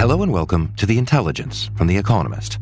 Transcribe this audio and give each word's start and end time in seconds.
Hello 0.00 0.22
and 0.22 0.32
welcome 0.32 0.72
to 0.78 0.86
The 0.86 0.96
Intelligence 0.96 1.68
from 1.76 1.86
The 1.86 1.98
Economist. 1.98 2.58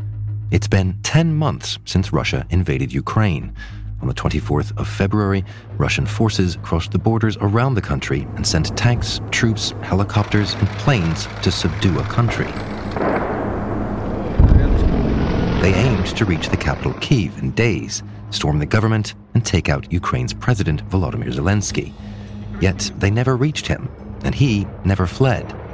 It's 0.51 0.67
been 0.67 0.99
10 1.05 1.37
months 1.37 1.79
since 1.85 2.13
Russia 2.13 2.45
invaded 2.51 2.93
Ukraine. 2.93 3.55
On 4.03 4.09
the 4.09 4.15
24th 4.15 4.77
of 4.77 4.89
February, 4.89 5.45
Russian 5.77 6.05
forces 6.05 6.59
crossed 6.65 6.91
the 6.91 6.99
borders 6.99 7.37
around 7.41 7.77
the 7.77 7.81
country 7.81 8.27
and 8.35 8.45
sent 8.45 8.77
tanks, 8.77 9.21
troops, 9.31 9.73
helicopters, 9.83 10.55
and 10.55 10.67
planes 10.81 11.29
to 11.43 11.53
subdue 11.53 12.01
a 12.01 12.03
country. 12.03 12.51
They 15.63 15.75
aimed 15.75 16.07
to 16.17 16.25
reach 16.25 16.49
the 16.49 16.57
capital 16.57 16.95
Kiev 16.95 17.39
in 17.39 17.53
days, 17.53 18.03
storm 18.31 18.59
the 18.59 18.67
government, 18.67 19.15
and 19.35 19.47
take 19.47 19.69
out 19.69 19.93
Ukraine's 19.93 20.35
president 20.35 20.85
Volodymyr 20.91 21.33
Zelensky. 21.33 21.93
Yet 22.61 22.91
they 22.99 23.13
never 23.13 23.37
reached 23.37 23.69
him, 23.69 23.89
and 24.25 24.35
he 24.35 24.67
never 24.85 25.07
fled. 25.07 25.68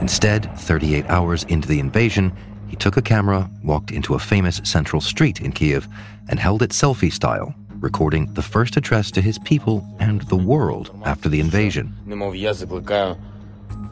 Instead, 0.00 0.56
38 0.58 1.04
hours 1.08 1.44
into 1.44 1.68
the 1.68 1.80
invasion, 1.80 2.32
he 2.68 2.76
took 2.76 2.96
a 2.96 3.02
camera, 3.02 3.50
walked 3.62 3.90
into 3.90 4.14
a 4.14 4.18
famous 4.18 4.60
central 4.64 5.00
street 5.00 5.40
in 5.40 5.52
Kiev, 5.52 5.88
and 6.28 6.40
held 6.40 6.62
it 6.62 6.70
selfie 6.70 7.12
style, 7.12 7.54
recording 7.80 8.32
the 8.34 8.42
first 8.42 8.76
address 8.76 9.10
to 9.12 9.20
his 9.20 9.38
people 9.38 9.86
and 10.00 10.22
the 10.22 10.36
world 10.36 10.90
after 11.04 11.28
the 11.28 11.40
invasion. 11.40 11.94
Немов 12.06 12.34
я 12.36 12.54
закликаю 12.54 13.16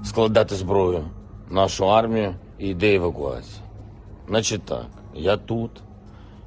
складати 0.04 0.54
зброю, 0.54 1.04
нашу 1.50 1.90
армію 1.90 2.34
і 2.58 2.68
йде 2.68 2.94
евакуація. 2.94 3.62
Значить 4.28 4.62
так, 4.64 4.86
я 5.14 5.36
тут, 5.36 5.82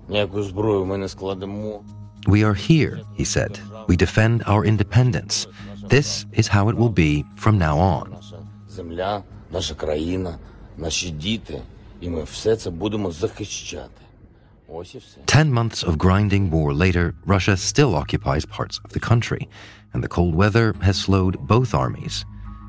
ніяку 0.10 0.44
зброю 0.44 0.86
ми 0.86 0.98
не 0.98 1.08
складемо. 1.08 1.84
We 2.28 2.44
are 2.44 2.56
here, 2.56 3.02
he 3.20 3.26
said. 3.26 3.60
We 3.88 3.96
defend 3.96 4.44
our 4.48 4.66
independence. 4.66 5.48
This 5.90 6.26
is 6.40 6.48
how 6.48 6.70
it 6.70 6.76
will 6.76 6.90
be 6.90 7.24
from 7.38 7.60
now 7.60 7.78
on. 7.78 8.10
Наша 8.10 8.38
земля, 8.70 9.24
наша 9.52 9.76
країна, 9.76 10.38
наші 10.78 11.10
діти, 11.10 11.62
і 12.02 12.10
ми 12.10 12.24
все 12.24 12.56
це 12.56 12.70
будемо 12.70 13.12
захищати. 13.12 14.02
Ось 14.68 14.96
і 14.96 14.98
все. 14.98 15.20
Ten 15.26 15.54
months 15.54 15.86
of 15.86 15.98
grinding 15.98 16.50
war 16.50 16.74
later, 16.74 17.14
Russia 17.26 17.56
still 17.58 17.96
occupies 17.96 18.46
parts 18.46 18.80
of 18.86 18.90
the 18.94 19.00
country, 19.00 19.48
and 19.94 20.04
the 20.04 20.08
cold 20.18 20.34
weather 20.36 20.74
has 20.82 20.96
slowed 21.06 21.36
both 21.48 21.74
armies. 21.74 22.26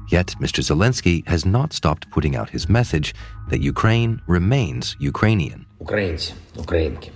Yet 0.08 0.28
Mr. 0.40 0.60
Zelensky 0.62 1.26
has 1.26 1.44
not 1.44 1.72
stopped 1.72 2.10
putting 2.10 2.36
out 2.36 2.50
his 2.50 2.68
message 2.68 3.14
that 3.50 3.60
Ukraine 3.60 4.20
remains 4.28 4.96
Ukrainian. 5.00 5.60
Українці, 5.78 6.32
українки, 6.56 7.10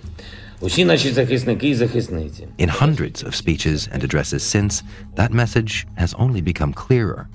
усі 0.59 0.85
наші 0.85 1.11
захисники 1.11 1.69
і 1.69 1.75
захисниці. 1.75 2.47
In 2.59 2.69
hundreds 2.81 3.23
of 3.23 3.33
speeches 3.43 3.89
and 3.93 4.03
addresses 4.03 4.43
since, 4.55 4.83
that 5.15 5.31
message 5.31 5.87
has 5.97 6.13
only 6.13 6.41
become 6.41 6.73
clearer. 6.73 7.27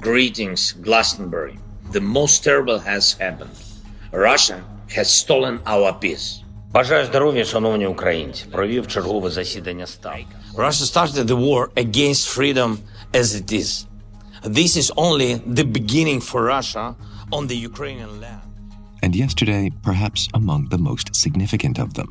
Greetings, 0.00 0.72
Glastonbury. 0.72 1.58
The 1.92 2.00
most 2.00 2.44
terrible 2.44 2.78
has 2.80 3.12
happened. 3.12 3.56
Russia 4.12 4.64
has 4.94 5.08
stolen 5.10 5.60
our 5.66 5.92
peace. 5.92 6.42
Бажаю 6.72 7.06
здоров'я, 7.06 7.44
шановні 7.44 7.86
українці. 7.86 8.44
Провів 8.52 8.86
чергове 8.86 9.30
засідання 9.30 9.86
ставки. 9.86 10.26
Russia 10.56 10.84
started 10.84 11.26
the 11.26 11.36
war 11.36 11.68
against 11.76 12.28
freedom 12.38 12.76
as 13.12 13.34
it 13.34 13.52
is. 13.52 13.86
This 14.44 14.76
is 14.76 14.90
only 14.96 15.40
the 15.58 15.64
beginning 15.64 16.20
for 16.20 16.40
Russia 16.56 16.96
on 17.30 17.46
the 17.46 17.56
Ukrainian 17.70 18.20
land. 18.20 18.42
And 19.02 19.14
yesterday, 19.16 19.70
perhaps 19.82 20.28
among 20.40 20.60
the 20.74 20.78
most 20.78 21.06
significant 21.14 21.78
of 21.78 21.94
them, 21.94 22.08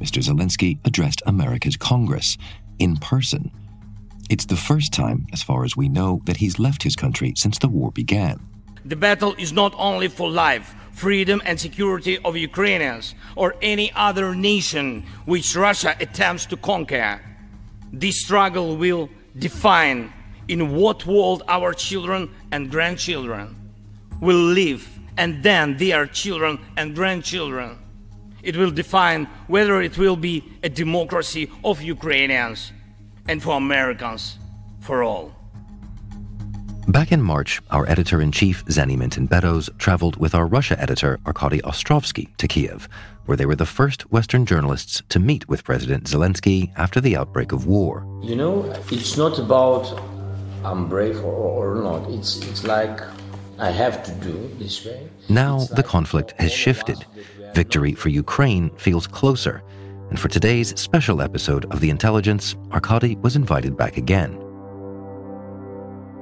Mr. 0.00 0.18
Zelensky 0.28 0.78
addressed 0.84 1.22
America's 1.34 1.76
Congress 1.76 2.28
in 2.78 2.96
person. 2.96 3.50
it's 4.29 4.45
the 4.45 4.57
first 4.57 4.91
time, 4.91 5.25
as 5.31 5.41
far 5.41 5.63
as 5.63 5.77
we 5.77 5.87
know, 5.87 6.21
that 6.25 6.37
he's 6.37 6.59
left 6.59 6.83
his 6.83 6.95
country 6.95 7.33
since 7.37 7.59
the 7.59 7.69
war 7.69 7.91
began. 7.91 8.39
The 8.83 8.97
battle 8.97 9.33
is 9.37 9.53
not 9.53 9.73
only 9.77 10.09
for 10.09 10.29
life, 10.29 10.75
freedom, 10.91 11.41
and 11.45 11.59
security 11.59 12.17
of 12.25 12.35
Ukrainians 12.35 13.15
or 13.35 13.55
any 13.61 13.91
other 13.93 14.35
nation 14.35 15.05
which 15.25 15.55
Russia 15.55 15.95
attempts 15.99 16.45
to 16.47 16.57
conquer. 16.57 17.21
This 17.93 18.21
struggle 18.21 18.75
will 18.75 19.09
define 19.37 20.11
in 20.49 20.75
what 20.75 21.05
world 21.05 21.43
our 21.47 21.73
children 21.73 22.29
and 22.51 22.69
grandchildren 22.69 23.55
will 24.19 24.43
live, 24.61 24.99
and 25.15 25.41
then 25.43 25.77
their 25.77 26.05
children 26.05 26.59
and 26.75 26.95
grandchildren. 26.95 27.77
It 28.43 28.57
will 28.57 28.71
define 28.71 29.25
whether 29.47 29.81
it 29.81 29.97
will 29.97 30.15
be 30.15 30.43
a 30.63 30.69
democracy 30.69 31.49
of 31.63 31.81
Ukrainians 31.81 32.71
and 33.27 33.41
for 33.41 33.57
Americans 33.57 34.37
for 34.79 35.03
all. 35.03 35.31
Back 36.87 37.11
in 37.11 37.21
March, 37.21 37.61
our 37.69 37.87
editor 37.89 38.21
in 38.21 38.31
chief, 38.31 38.63
Zanny 38.65 38.97
Minton 38.97 39.25
Beddoes, 39.25 39.69
traveled 39.77 40.15
with 40.15 40.33
our 40.33 40.47
Russia 40.47 40.79
editor, 40.79 41.19
Arkady 41.25 41.59
Ostrovsky, 41.59 42.35
to 42.37 42.47
Kiev, 42.47 42.87
where 43.25 43.35
they 43.35 43.45
were 43.45 43.57
the 43.57 43.65
first 43.65 44.09
Western 44.09 44.45
journalists 44.45 45.01
to 45.09 45.19
meet 45.19 45.49
with 45.49 45.65
President 45.65 46.05
Zelensky 46.05 46.71
after 46.77 47.01
the 47.01 47.17
outbreak 47.17 47.51
of 47.51 47.65
war. 47.67 48.05
You 48.23 48.37
know, 48.37 48.63
it's 48.89 49.17
not 49.17 49.37
about 49.37 49.99
I'm 50.63 50.87
brave 50.87 51.17
or, 51.23 51.33
or 51.33 51.75
not. 51.83 52.09
It's 52.09 52.37
it's 52.47 52.63
like 52.63 53.01
I 53.59 53.69
have 53.69 54.01
to 54.05 54.11
do 54.13 54.49
this 54.57 54.85
way. 54.85 55.09
Now 55.27 55.57
It's 55.57 55.69
the 55.69 55.75
like 55.77 55.85
conflict 55.87 56.33
has 56.39 56.53
shifted. 56.53 56.99
us 56.99 57.03
did 57.13 57.25
we- 57.37 57.51
Victory 57.53 57.93
for 57.95 58.09
Ukraine 58.09 58.69
feels 58.77 59.07
closer. 59.07 59.61
And 60.09 60.19
for 60.19 60.29
today's 60.29 60.79
special 60.79 61.21
episode 61.21 61.65
of 61.65 61.81
The 61.81 61.89
Intelligence, 61.89 62.55
Arkady 62.71 63.17
was 63.17 63.35
invited 63.35 63.75
back 63.75 63.97
again. 63.97 64.41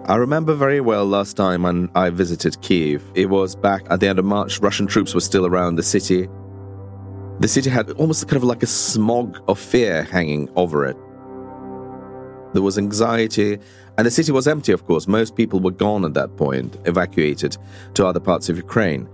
I 0.08 0.16
remember 0.16 0.56
very 0.56 0.82
well 0.82 1.06
last 1.06 1.38
time 1.38 1.64
when 1.64 1.90
I 1.94 2.10
visited 2.10 2.60
Kiev. 2.62 3.04
It 3.14 3.28
was 3.28 3.56
back 3.56 3.86
at 3.92 4.00
the 4.00 4.08
end 4.08 4.18
of 4.18 4.26
March. 4.26 4.60
Russian 4.60 4.88
troops 4.88 5.14
were 5.14 5.22
still 5.22 5.46
around 5.46 5.76
the 5.76 5.84
city. 5.84 6.28
The 7.40 7.48
city 7.48 7.70
had 7.70 7.92
almost 7.92 8.28
kind 8.28 8.38
of 8.38 8.44
like 8.44 8.64
a 8.64 8.68
smog 8.68 9.40
of 9.48 9.60
fear 9.60 10.04
hanging 10.04 10.50
over 10.56 10.86
it. 10.86 10.98
There 12.54 12.64
was 12.64 12.78
anxiety, 12.78 13.60
and 13.98 14.08
the 14.08 14.12
city 14.12 14.32
was 14.32 14.48
empty, 14.48 14.72
of 14.72 14.86
course. 14.86 15.08
Most 15.08 15.36
people 15.36 15.60
were 15.60 15.72
gone 15.72 16.06
at 16.06 16.14
that 16.16 16.38
point, 16.38 16.78
evacuated 16.86 17.58
to 17.96 18.06
other 18.08 18.20
parts 18.20 18.50
of 18.50 18.58
Ukraine. 18.58 19.08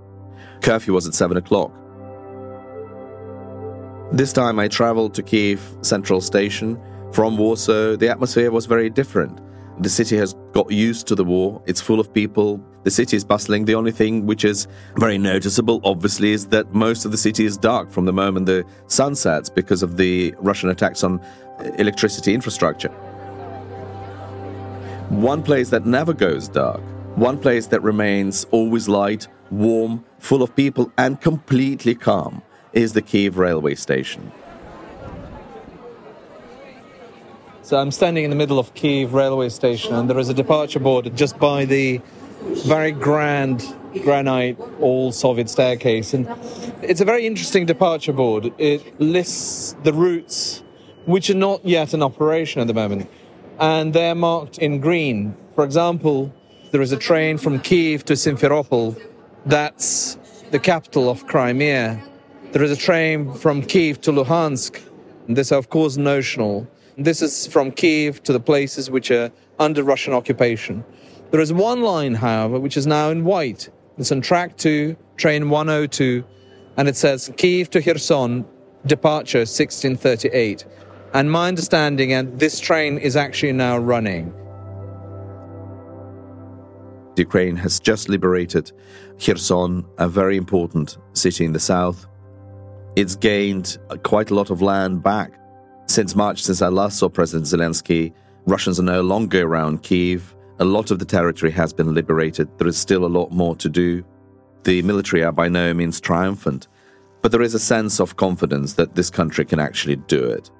Curfew 0.62 0.94
was 0.94 1.08
at 1.08 1.14
7 1.14 1.36
o'clock. 1.36 1.74
This 4.14 4.34
time 4.34 4.60
I 4.60 4.68
traveled 4.68 5.14
to 5.14 5.24
Kiev 5.24 5.62
Central 5.84 6.20
Station 6.20 6.78
from 7.14 7.38
Warsaw. 7.38 7.96
The 7.96 8.10
atmosphere 8.10 8.52
was 8.52 8.66
very 8.66 8.90
different. 8.90 9.40
The 9.82 9.90
city 9.90 10.18
has 10.18 10.36
got 10.52 10.70
used 10.70 11.08
to 11.08 11.16
the 11.16 11.24
war. 11.24 11.62
It's 11.66 11.80
full 11.80 11.98
of 11.98 12.14
people. 12.14 12.62
The 12.84 12.92
city 12.92 13.16
is 13.16 13.24
bustling. 13.24 13.64
The 13.64 13.76
only 13.76 13.94
thing 13.94 14.26
which 14.26 14.44
is 14.44 14.68
very 14.98 15.18
noticeable, 15.18 15.80
obviously, 15.86 16.34
is 16.34 16.48
that 16.48 16.74
most 16.74 17.06
of 17.06 17.12
the 17.12 17.18
city 17.18 17.46
is 17.46 17.56
dark 17.56 17.90
from 17.90 18.04
the 18.04 18.12
moment 18.12 18.48
the 18.48 18.66
sun 18.88 19.16
sets 19.16 19.50
because 19.50 19.82
of 19.82 19.96
the 19.96 20.36
Russian 20.40 20.70
attacks 20.70 21.06
on 21.06 21.26
electricity 21.80 22.34
infrastructure. 22.34 22.90
One 25.08 25.42
place 25.42 25.70
that 25.70 25.86
never 25.86 26.12
goes 26.12 26.50
dark, 26.50 26.82
one 27.16 27.38
place 27.38 27.68
that 27.68 27.82
remains 27.82 28.46
always 28.52 28.90
light, 28.90 29.30
warm, 29.52 30.04
full 30.20 30.44
of 30.44 30.54
people, 30.54 30.92
and 30.98 31.22
completely 31.22 31.96
calm 31.96 32.42
is 32.74 32.94
the 32.94 33.02
Kiev 33.02 33.38
railway 33.38 33.76
station. 33.76 34.32
So 37.64 37.78
I'm 37.78 37.92
standing 37.92 38.24
in 38.24 38.30
the 38.30 38.36
middle 38.36 38.60
of 38.60 38.74
Kiev 38.74 39.14
railway 39.14 39.50
station, 39.50 39.96
and 39.96 40.10
there 40.10 40.20
is 40.20 40.30
a 40.30 40.34
departure 40.34 40.80
board 40.80 41.16
just 41.16 41.40
by 41.40 41.66
the 41.66 42.02
very 42.66 42.92
grand 42.92 43.64
granite 44.04 44.60
all 44.80 45.12
Soviet 45.12 45.50
staircase. 45.50 46.14
And 46.14 46.28
it's 46.82 47.02
a 47.02 47.06
very 47.06 47.26
interesting 47.26 47.66
departure 47.66 48.14
board. 48.14 48.54
It 48.58 49.00
lists 49.00 49.76
the 49.84 49.94
routes 49.94 50.64
which 51.06 51.30
are 51.30 51.36
not 51.36 51.66
yet 51.66 51.94
in 51.94 52.04
operation 52.04 52.62
at 52.62 52.68
the 52.68 52.74
moment, 52.74 53.10
and 53.60 53.94
they're 53.94 54.16
marked 54.16 54.58
in 54.58 54.80
green. 54.80 55.36
For 55.56 55.64
example, 55.64 56.34
there 56.72 56.82
is 56.82 56.92
a 56.92 56.98
train 56.98 57.38
from 57.38 57.60
Kiev 57.60 58.06
to 58.06 58.14
Simferopol. 58.14 59.02
That's 59.46 60.18
the 60.52 60.60
capital 60.60 61.10
of 61.10 61.26
Crimea. 61.28 62.02
There 62.52 62.64
is 62.64 62.72
a 62.72 62.76
train 62.76 63.34
from 63.34 63.62
Kiev 63.62 64.02
to 64.02 64.12
Luhansk. 64.12 64.82
This, 65.30 65.54
of 65.54 65.70
course, 65.70 65.96
notional. 65.96 66.68
This 66.98 67.22
is 67.22 67.48
from 67.48 67.72
Kiev 67.72 68.22
to 68.24 68.34
the 68.34 68.42
places 68.42 68.92
which 68.92 69.10
are 69.10 69.32
under 69.58 69.84
Russian 69.84 70.14
occupation. 70.14 70.84
There 71.30 71.40
is 71.40 71.54
one 71.54 71.82
line, 71.82 72.14
however, 72.14 72.60
which 72.60 72.76
is 72.76 72.86
now 72.86 73.10
in 73.10 73.24
white. 73.24 73.70
It's 73.98 74.12
on 74.12 74.20
track 74.20 74.58
2, 74.58 74.98
train 75.16 75.50
102, 75.50 76.26
and 76.76 76.90
it 76.90 76.98
says 76.98 77.32
Kiev 77.38 77.70
to 77.70 77.82
Kherson, 77.82 78.44
departure 78.86 79.40
1638. 79.40 80.66
And 81.14 81.32
my 81.32 81.48
understanding, 81.48 82.12
and 82.12 82.38
this 82.38 82.60
train 82.60 82.98
is 82.98 83.16
actually 83.16 83.54
now 83.54 83.78
running. 83.78 84.34
Ukraine 87.16 87.56
has 87.56 87.80
just 87.80 88.10
liberated 88.10 88.74
Kherson, 89.20 89.86
a 89.98 90.10
very 90.10 90.36
important 90.36 90.98
city 91.14 91.46
in 91.46 91.54
the 91.54 91.60
south. 91.60 92.08
It's 92.96 93.16
gained 93.16 93.78
quite 94.04 94.32
a 94.32 94.36
lot 94.36 94.50
of 94.50 94.62
land 94.62 95.02
back. 95.02 95.32
Since 95.88 96.16
March, 96.16 96.44
since 96.44 96.62
I 96.62 96.68
last 96.68 97.00
saw 97.00 97.08
President 97.08 97.46
Zelensky, 97.46 98.14
Russians 98.46 98.80
are 98.80 98.84
no 98.84 99.02
longer 99.02 99.44
around 99.44 99.84
Kiev. 99.84 100.36
A 100.60 100.66
lot 100.66 100.92
of 100.92 101.00
the 101.00 101.06
territory 101.06 101.52
has 101.52 101.72
been 101.72 101.94
liberated. 101.94 102.50
There 102.58 102.68
is 102.68 102.78
still 102.78 103.06
a 103.06 103.08
lot 103.08 103.32
more 103.32 103.56
to 103.56 103.70
do. 103.70 104.04
The 104.64 104.82
military 104.82 105.24
are 105.24 105.32
by 105.32 105.48
no 105.48 105.74
means 105.74 106.02
triumphant, 106.02 106.68
but 107.22 107.32
there 107.32 107.42
is 107.42 107.54
a 107.54 107.60
sense 107.60 108.00
of 108.00 108.18
confidence 108.18 108.74
that 108.74 108.96
this 108.96 109.10
country 109.10 109.46
can 109.46 109.60
actually 109.60 109.96
do 109.96 110.24
it. 110.24 110.52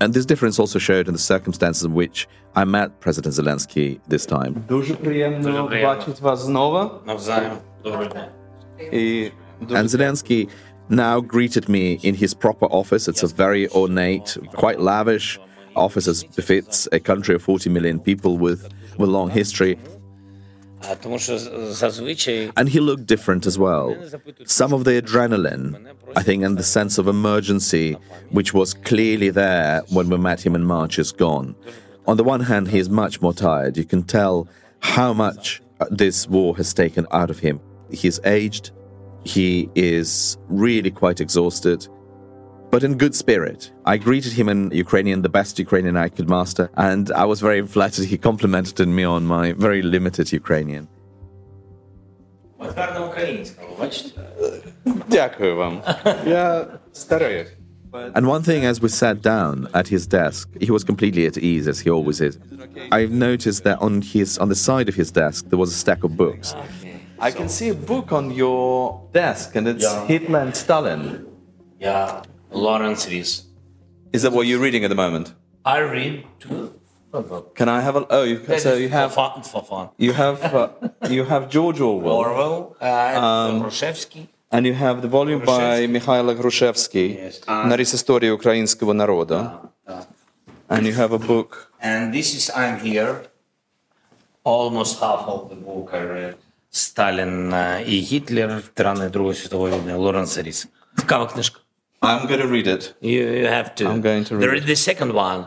And 0.00 0.14
this 0.14 0.26
difference 0.26 0.58
also 0.60 0.78
showed 0.78 1.08
in 1.08 1.12
the 1.12 1.18
circumstances 1.18 1.84
in 1.84 1.94
which 1.94 2.28
I 2.54 2.64
met 2.64 3.00
President 3.00 3.34
Zelensky 3.34 3.98
this 4.06 4.26
time. 4.26 4.54
And 9.58 9.88
Zelensky 9.88 10.48
now 10.90 11.20
greeted 11.20 11.68
me 11.68 11.98
in 12.02 12.14
his 12.14 12.34
proper 12.34 12.66
office. 12.66 13.08
It's 13.08 13.22
a 13.22 13.28
very 13.28 13.68
ornate, 13.70 14.36
quite 14.52 14.80
lavish 14.80 15.38
office 15.76 16.08
as 16.08 16.24
befits 16.24 16.88
a 16.92 17.00
country 17.00 17.34
of 17.34 17.42
40 17.42 17.70
million 17.70 18.00
people 18.00 18.38
with, 18.38 18.72
with 18.98 19.08
long 19.08 19.30
history. 19.30 19.78
And 22.56 22.68
he 22.68 22.80
looked 22.80 23.06
different 23.06 23.46
as 23.46 23.58
well. 23.58 23.96
Some 24.44 24.72
of 24.72 24.84
the 24.84 25.02
adrenaline, 25.02 25.92
I 26.16 26.22
think, 26.22 26.44
and 26.44 26.56
the 26.56 26.62
sense 26.62 26.98
of 26.98 27.08
emergency, 27.08 27.96
which 28.30 28.54
was 28.54 28.74
clearly 28.74 29.30
there 29.30 29.82
when 29.90 30.08
we 30.08 30.16
met 30.18 30.44
him 30.44 30.54
in 30.54 30.64
March, 30.64 30.98
is 30.98 31.10
gone. 31.10 31.56
On 32.06 32.16
the 32.16 32.24
one 32.24 32.40
hand, 32.40 32.68
he 32.68 32.78
is 32.78 32.88
much 32.88 33.20
more 33.20 33.34
tired. 33.34 33.76
You 33.76 33.84
can 33.84 34.02
tell 34.02 34.48
how 34.80 35.12
much 35.12 35.60
this 35.90 36.28
war 36.28 36.56
has 36.56 36.72
taken 36.72 37.06
out 37.10 37.30
of 37.30 37.40
him. 37.40 37.60
He's 37.90 38.20
aged, 38.24 38.70
he 39.23 39.69
is 39.75 40.37
really 40.47 40.91
quite 40.91 41.21
exhausted, 41.21 41.87
but 42.71 42.83
in 42.83 42.97
good 42.97 43.15
spirit. 43.15 43.71
I 43.85 43.97
greeted 43.97 44.33
him 44.33 44.49
in 44.49 44.71
Ukrainian, 44.71 45.21
the 45.21 45.29
best 45.29 45.59
Ukrainian 45.59 45.95
I 45.95 46.09
could 46.09 46.29
master, 46.29 46.69
and 46.75 47.11
I 47.11 47.25
was 47.25 47.39
very 47.39 47.61
flattered. 47.67 48.05
He 48.05 48.17
complimented 48.17 48.87
me 48.87 49.03
on 49.03 49.25
my 49.25 49.53
very 49.53 49.81
limited 49.81 50.31
Ukrainian. 50.31 50.87
От 52.59 52.75
гарна 52.75 53.05
українська, 53.05 53.61
ви 53.69 53.85
бачите? 53.85 54.21
Дякую 55.09 55.55
вам. 55.55 55.81
Я 56.25 56.67
стараюсь. 56.93 57.47
And 58.15 58.25
one 58.27 58.41
thing, 58.41 58.65
as 58.65 58.81
we 58.81 58.89
sat 58.89 59.21
down 59.21 59.67
at 59.79 59.87
his 59.87 60.07
desk, 60.07 60.49
he 60.59 60.71
was 60.71 60.83
completely 60.83 61.27
at 61.27 61.37
ease, 61.37 61.67
as 61.67 61.79
he 61.79 61.91
always 61.91 62.19
is. 62.21 62.39
I've 62.91 63.11
noticed 63.11 63.61
that 63.65 63.77
on 63.87 64.01
his 64.01 64.39
on 64.39 64.49
the 64.49 64.55
side 64.55 64.87
of 64.89 64.95
his 64.95 65.11
desk 65.11 65.39
there 65.49 65.59
was 65.59 65.69
a 65.75 65.79
stack 65.83 66.03
of 66.03 66.11
books. 66.17 66.55
I 67.20 67.30
so, 67.30 67.36
can 67.38 67.48
see 67.48 67.68
a 67.68 67.74
book 67.74 68.12
on 68.12 68.30
your 68.30 69.08
desk, 69.12 69.56
and 69.56 69.66
it's 69.68 69.84
yeah. 69.84 70.06
Hitler 70.06 70.40
and 70.40 70.54
Stalin. 70.56 71.26
Yeah, 71.80 72.22
Laurence 72.50 73.08
Rees. 73.08 73.44
Is 74.12 74.22
that 74.22 74.32
what 74.32 74.46
you're 74.46 74.60
reading 74.60 74.84
at 74.84 74.88
the 74.88 74.94
moment? 74.94 75.34
I 75.64 75.78
read 75.78 76.24
too. 76.40 76.78
Can 77.54 77.68
I 77.68 77.80
have 77.80 77.96
a? 77.96 78.06
Oh, 78.10 78.22
you, 78.22 78.58
so 78.58 78.74
you 78.74 78.90
have 78.90 79.14
for 79.14 79.30
fun, 79.30 79.42
for 79.42 79.62
fun. 79.64 79.88
You 79.96 80.12
have 80.12 80.42
uh, 80.54 80.68
you 81.08 81.24
have 81.24 81.48
George 81.48 81.80
Orwell, 81.80 82.16
Orwell, 82.16 82.76
uh, 82.80 83.20
um, 83.20 83.70
And 84.50 84.66
you 84.66 84.74
have 84.74 85.02
the 85.02 85.08
volume 85.08 85.42
by 85.44 85.86
Mikhail 85.86 86.34
Grushevsky, 86.34 87.14
yes. 87.14 87.40
um, 87.48 87.70
"Нарис 87.70 87.92
naroda, 88.92 89.70
uh, 89.86 90.04
and 90.68 90.86
you 90.86 90.92
have 90.92 91.12
a 91.12 91.18
book. 91.18 91.72
And 91.80 92.12
this 92.12 92.34
is 92.34 92.50
I'm 92.54 92.78
here. 92.80 93.24
Almost 94.44 95.00
half 95.00 95.26
of 95.28 95.48
the 95.48 95.56
book 95.56 95.90
I 95.92 96.02
read. 96.02 96.36
Сталін 96.71 97.53
е, 97.53 97.83
і 97.87 97.99
Гітлер, 97.99 98.61
тирани 98.73 99.09
Другої 99.09 99.35
світової 99.35 99.73
війни, 99.79 99.93
Лоренс 99.95 100.37
Ріс. 100.37 100.67
Цікава 100.99 101.25
книжка. 101.25 101.59
I'm 102.01 102.27
going 102.27 102.41
to 102.41 102.47
read 102.51 102.67
it. 102.67 102.93
You, 103.01 103.21
you 103.41 103.47
have 103.47 103.69
to. 103.75 103.83
I'm 103.87 104.01
going 104.01 104.23
to 104.29 104.37
The, 104.39 104.49
read 104.51 104.63
it. 104.63 104.67
the 104.67 104.75
second 104.89 105.11
one, 105.13 105.41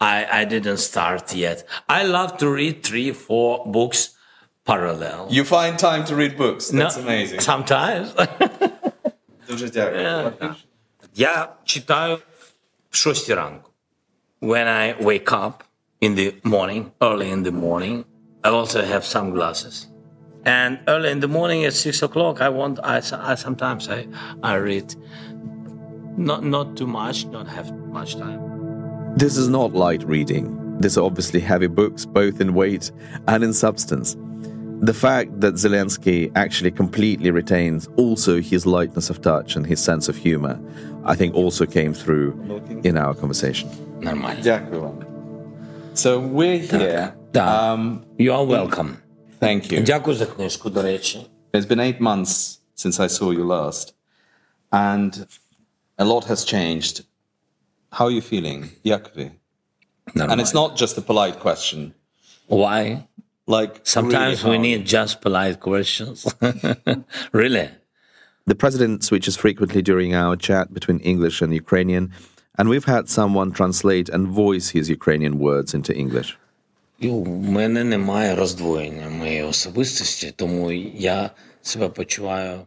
I, 0.00 0.16
I 0.40 0.44
didn't 0.54 0.76
start 0.90 1.24
yet. 1.34 1.58
I 1.88 2.00
love 2.16 2.30
to 2.42 2.46
read 2.60 2.74
three, 2.88 3.10
four 3.28 3.50
books 3.76 4.00
parallel. 4.70 5.20
You 5.36 5.44
find 5.56 5.72
time 5.78 6.02
to 6.10 6.14
read 6.22 6.32
books. 6.36 6.64
That's 6.70 6.96
No, 6.98 7.02
amazing. 7.06 7.40
Sometimes. 7.52 8.06
Дуже 9.48 9.68
дякую. 9.68 10.32
Я 11.14 11.48
читаю 11.64 12.18
в 12.90 12.96
6 12.96 13.30
ранку. 13.30 13.70
When 14.40 14.66
I 14.68 14.94
wake 15.02 15.32
up 15.32 15.52
in 16.00 16.14
the 16.14 16.34
morning, 16.44 16.84
early 17.00 17.30
in 17.36 17.42
the 17.44 17.52
morning, 17.52 18.04
I 18.44 18.48
also 18.50 18.82
have 18.82 19.04
sunglasses. 19.04 19.86
And 20.46 20.80
early 20.88 21.10
in 21.10 21.20
the 21.20 21.28
morning 21.28 21.64
at 21.64 21.72
six 21.72 22.02
o'clock, 22.02 22.40
I 22.40 22.48
want. 22.48 22.80
I, 22.82 22.96
I 22.96 23.34
sometimes 23.36 23.88
I, 23.88 24.06
I 24.42 24.54
read. 24.54 24.94
Not 26.16 26.44
not 26.44 26.76
too 26.76 26.86
much. 26.86 27.26
Not 27.26 27.46
have 27.46 27.72
much 27.88 28.16
time. 28.16 28.40
This 29.16 29.36
is 29.36 29.48
not 29.48 29.72
light 29.72 30.02
reading. 30.04 30.78
These 30.80 30.98
are 30.98 31.04
obviously 31.04 31.38
heavy 31.40 31.68
books, 31.68 32.04
both 32.04 32.40
in 32.40 32.54
weight 32.54 32.90
and 33.28 33.44
in 33.44 33.52
substance. 33.52 34.16
The 34.80 34.94
fact 34.94 35.40
that 35.40 35.54
Zelensky 35.54 36.32
actually 36.34 36.72
completely 36.72 37.30
retains 37.30 37.88
also 37.96 38.40
his 38.40 38.66
lightness 38.66 39.10
of 39.10 39.20
touch 39.20 39.54
and 39.54 39.64
his 39.64 39.78
sense 39.78 40.08
of 40.08 40.16
humor, 40.16 40.58
I 41.04 41.14
think 41.14 41.36
also 41.36 41.66
came 41.66 41.94
through 41.94 42.32
in 42.82 42.96
our 42.96 43.14
conversation. 43.14 43.68
Нормально. 44.00 44.42
Дякую 44.42 44.80
вам. 44.80 45.04
So 45.94 46.18
we're 46.18 46.58
here. 46.58 47.14
Да. 47.32 47.72
Um, 47.74 48.02
You 48.18 48.32
are 48.32 48.44
welcome. 48.44 48.96
thank 49.40 49.72
you. 49.72 49.82
Дякую 49.82 50.16
за 50.16 50.26
книжку, 50.26 50.70
до 50.70 50.82
речі. 50.82 51.18
It's 51.52 51.66
been 51.66 51.80
eight 51.80 52.00
months 52.00 52.58
since 52.76 52.98
I 53.00 53.08
saw 53.08 53.32
you 53.38 53.44
last, 53.46 53.92
and 54.70 55.26
a 55.98 56.04
lot 56.04 56.24
has 56.24 56.44
changed. 56.54 57.04
How 57.90 58.04
are 58.08 58.14
you 58.18 58.22
feeling, 58.32 58.60
Yakvi? 58.84 59.30
And 60.14 60.40
it's 60.40 60.54
not 60.54 60.70
just 60.82 60.96
a 60.98 61.02
polite 61.10 61.38
question. 61.46 61.92
Why? 62.46 62.82
Like 63.46 63.72
Sometimes 63.96 64.36
really 64.44 64.50
we 64.52 64.56
how- 64.56 64.62
need 64.68 64.80
just 64.86 65.20
polite 65.20 65.58
questions. 65.60 66.16
really? 67.32 67.68
The 68.46 68.54
president 68.64 69.04
switches 69.04 69.36
frequently 69.36 69.82
during 69.82 70.10
our 70.14 70.34
chat 70.36 70.72
between 70.78 70.98
English 71.12 71.36
and 71.42 71.50
Ukrainian, 71.64 72.04
and 72.58 72.64
we've 72.72 72.88
had 72.96 73.04
someone 73.18 73.48
translate 73.60 74.08
and 74.14 74.22
voice 74.44 74.66
his 74.70 74.86
Ukrainian 74.98 75.34
words 75.38 75.70
into 75.78 75.92
English. 76.04 76.30
І 76.98 77.08
У 77.08 77.24
мене 77.26 77.84
немає 77.84 78.34
роздвоєння 78.34 79.08
моєї 79.08 79.42
особистості, 79.42 80.32
тому 80.36 80.72
я 80.98 81.30
себе 81.62 81.88
почуваю 81.88 82.60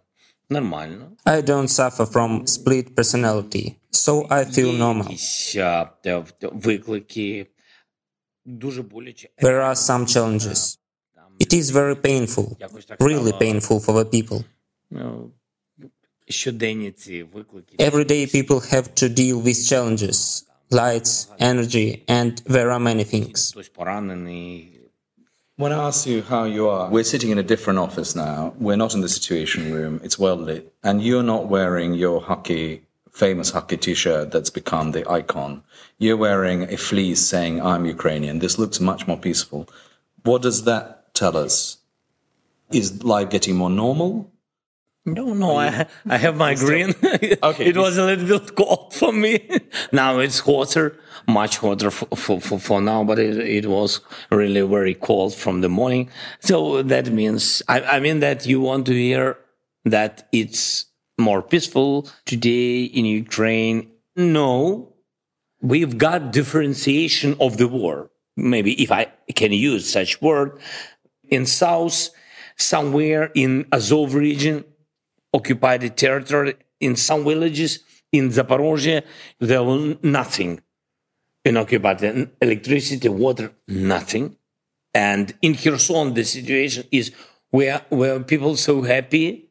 нормально. 0.50 1.12
I 1.26 1.42
don't 1.42 1.68
suffer 1.68 2.06
from 2.12 2.44
split 2.44 2.94
personality, 2.96 3.74
so 3.92 4.28
I 4.28 4.46
feel 4.46 4.78
normal. 4.78 5.04
Якісь 5.04 5.56
а, 5.56 5.86
те- 6.04 6.24
виклики 6.42 7.48
дуже 8.46 8.82
боляче. 8.82 9.30
There 9.42 9.62
are 9.62 9.76
some 9.76 10.06
challenges. 10.06 10.78
It 11.40 11.54
is 11.54 11.70
very 11.72 11.96
painful, 11.96 12.56
really 13.00 13.34
painful 13.34 13.80
for 13.86 13.94
the 13.94 14.06
people. 14.06 14.44
Ну, 14.90 15.32
щоденні 16.28 16.92
ці 16.92 17.24
виклики. 17.24 17.76
Every 17.78 18.06
day 18.12 18.36
people 18.36 18.74
have 18.74 18.88
to 19.04 19.10
deal 19.10 19.42
with 19.44 19.74
challenges, 19.74 20.46
lights, 20.71 21.29
energy, 21.39 22.05
and 22.09 22.39
there 22.47 22.71
are 22.71 22.81
many 22.81 23.05
things. 23.05 23.55
When 25.57 25.73
I 25.73 25.87
ask 25.89 26.07
you 26.07 26.23
how 26.23 26.45
you 26.45 26.69
are, 26.69 26.89
we're 26.89 27.05
sitting 27.05 27.31
in 27.31 27.39
a 27.39 27.43
different 27.43 27.79
office 27.79 28.17
now. 28.17 28.55
We're 28.59 28.77
not 28.77 28.95
in 28.95 29.03
the 29.03 29.11
Situation 29.11 29.73
Room. 29.73 30.01
It's 30.03 30.19
well 30.19 30.37
lit, 30.37 30.73
and 30.83 31.03
you're 31.03 31.23
not 31.23 31.49
wearing 31.49 31.93
your 31.95 32.23
hockey 32.23 32.83
famous 33.11 33.51
hockey 33.51 33.77
T-shirt 33.77 34.31
that's 34.31 34.51
become 34.51 34.93
the 34.93 35.09
icon. 35.11 35.63
You're 35.99 36.17
wearing 36.17 36.63
a 36.73 36.77
fleece 36.77 37.21
saying 37.27 37.61
"I'm 37.61 37.85
Ukrainian." 37.85 38.39
This 38.39 38.59
looks 38.59 38.81
much 38.81 39.07
more 39.07 39.19
peaceful. 39.19 39.69
What 40.23 40.43
does 40.43 40.65
that 40.65 41.15
tell 41.15 41.37
us? 41.37 41.79
Is 42.73 43.03
life 43.03 43.31
getting 43.31 43.57
more 43.57 43.71
normal? 43.71 44.31
No, 45.07 45.33
no, 45.33 45.57
I, 45.57 45.87
I 46.07 46.19
have 46.19 46.37
migraine. 46.37 46.95
Okay. 47.43 47.67
it 47.67 47.77
was 47.77 47.97
a 47.97 48.05
little 48.05 48.39
bit 48.39 48.55
cold 48.55 48.93
for 48.93 49.13
me. 49.13 49.49
now 49.93 50.19
it's 50.19 50.41
hotter, 50.41 50.99
much 51.27 51.59
hotter 51.59 51.91
for, 51.91 52.07
for, 52.17 52.41
for, 52.41 52.59
for 52.59 52.81
now, 52.81 53.03
but 53.05 53.19
it, 53.19 53.39
it 53.39 53.67
was 53.67 54.01
really 54.31 54.61
very 54.61 54.95
cold 54.95 55.35
from 55.35 55.63
the 55.63 55.69
morning. 55.69 56.11
So 56.41 56.83
that 56.83 57.11
means, 57.11 57.63
I, 57.69 57.81
I 57.81 58.01
mean 58.01 58.21
that 58.21 58.47
you 58.47 58.61
want 58.61 58.87
to 58.87 58.93
hear 58.93 59.39
that 59.85 60.29
it's 60.33 60.87
more 61.19 61.43
peaceful 61.43 62.09
today 62.27 62.85
in 62.85 63.05
Ukraine. 63.07 63.91
No, 64.17 64.95
we've 65.63 65.97
got 65.97 66.33
differentiation 66.33 67.37
of 67.41 67.57
the 67.57 67.69
war. 67.69 68.11
maybe 68.37 68.81
if 68.83 68.91
I 68.93 69.07
can 69.35 69.53
use 69.53 69.91
such 69.91 70.21
word, 70.23 70.59
in 71.29 71.47
south, 71.47 72.11
somewhere 72.57 73.31
in 73.35 73.67
Azov 73.73 74.15
region, 74.15 74.65
occupied 75.33 75.97
territory, 75.97 76.55
in 76.81 76.97
some 76.97 77.25
villages, 77.25 77.81
in 78.13 78.31
Zaporozhye, 78.31 79.03
there 79.39 79.63
was 79.63 79.97
nothing 80.03 80.61
in 81.45 81.57
occupied 81.57 82.31
electricity, 82.41 83.09
water, 83.09 83.53
nothing. 83.69 84.37
And 84.93 85.35
in 85.41 85.55
Kherson, 85.55 86.15
the 86.15 86.25
situation 86.25 86.85
is 86.91 87.13
where, 87.51 87.83
where 87.89 88.21
people 88.21 88.57
so 88.57 88.83
happy 88.83 89.51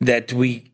that 0.00 0.32
we 0.32 0.72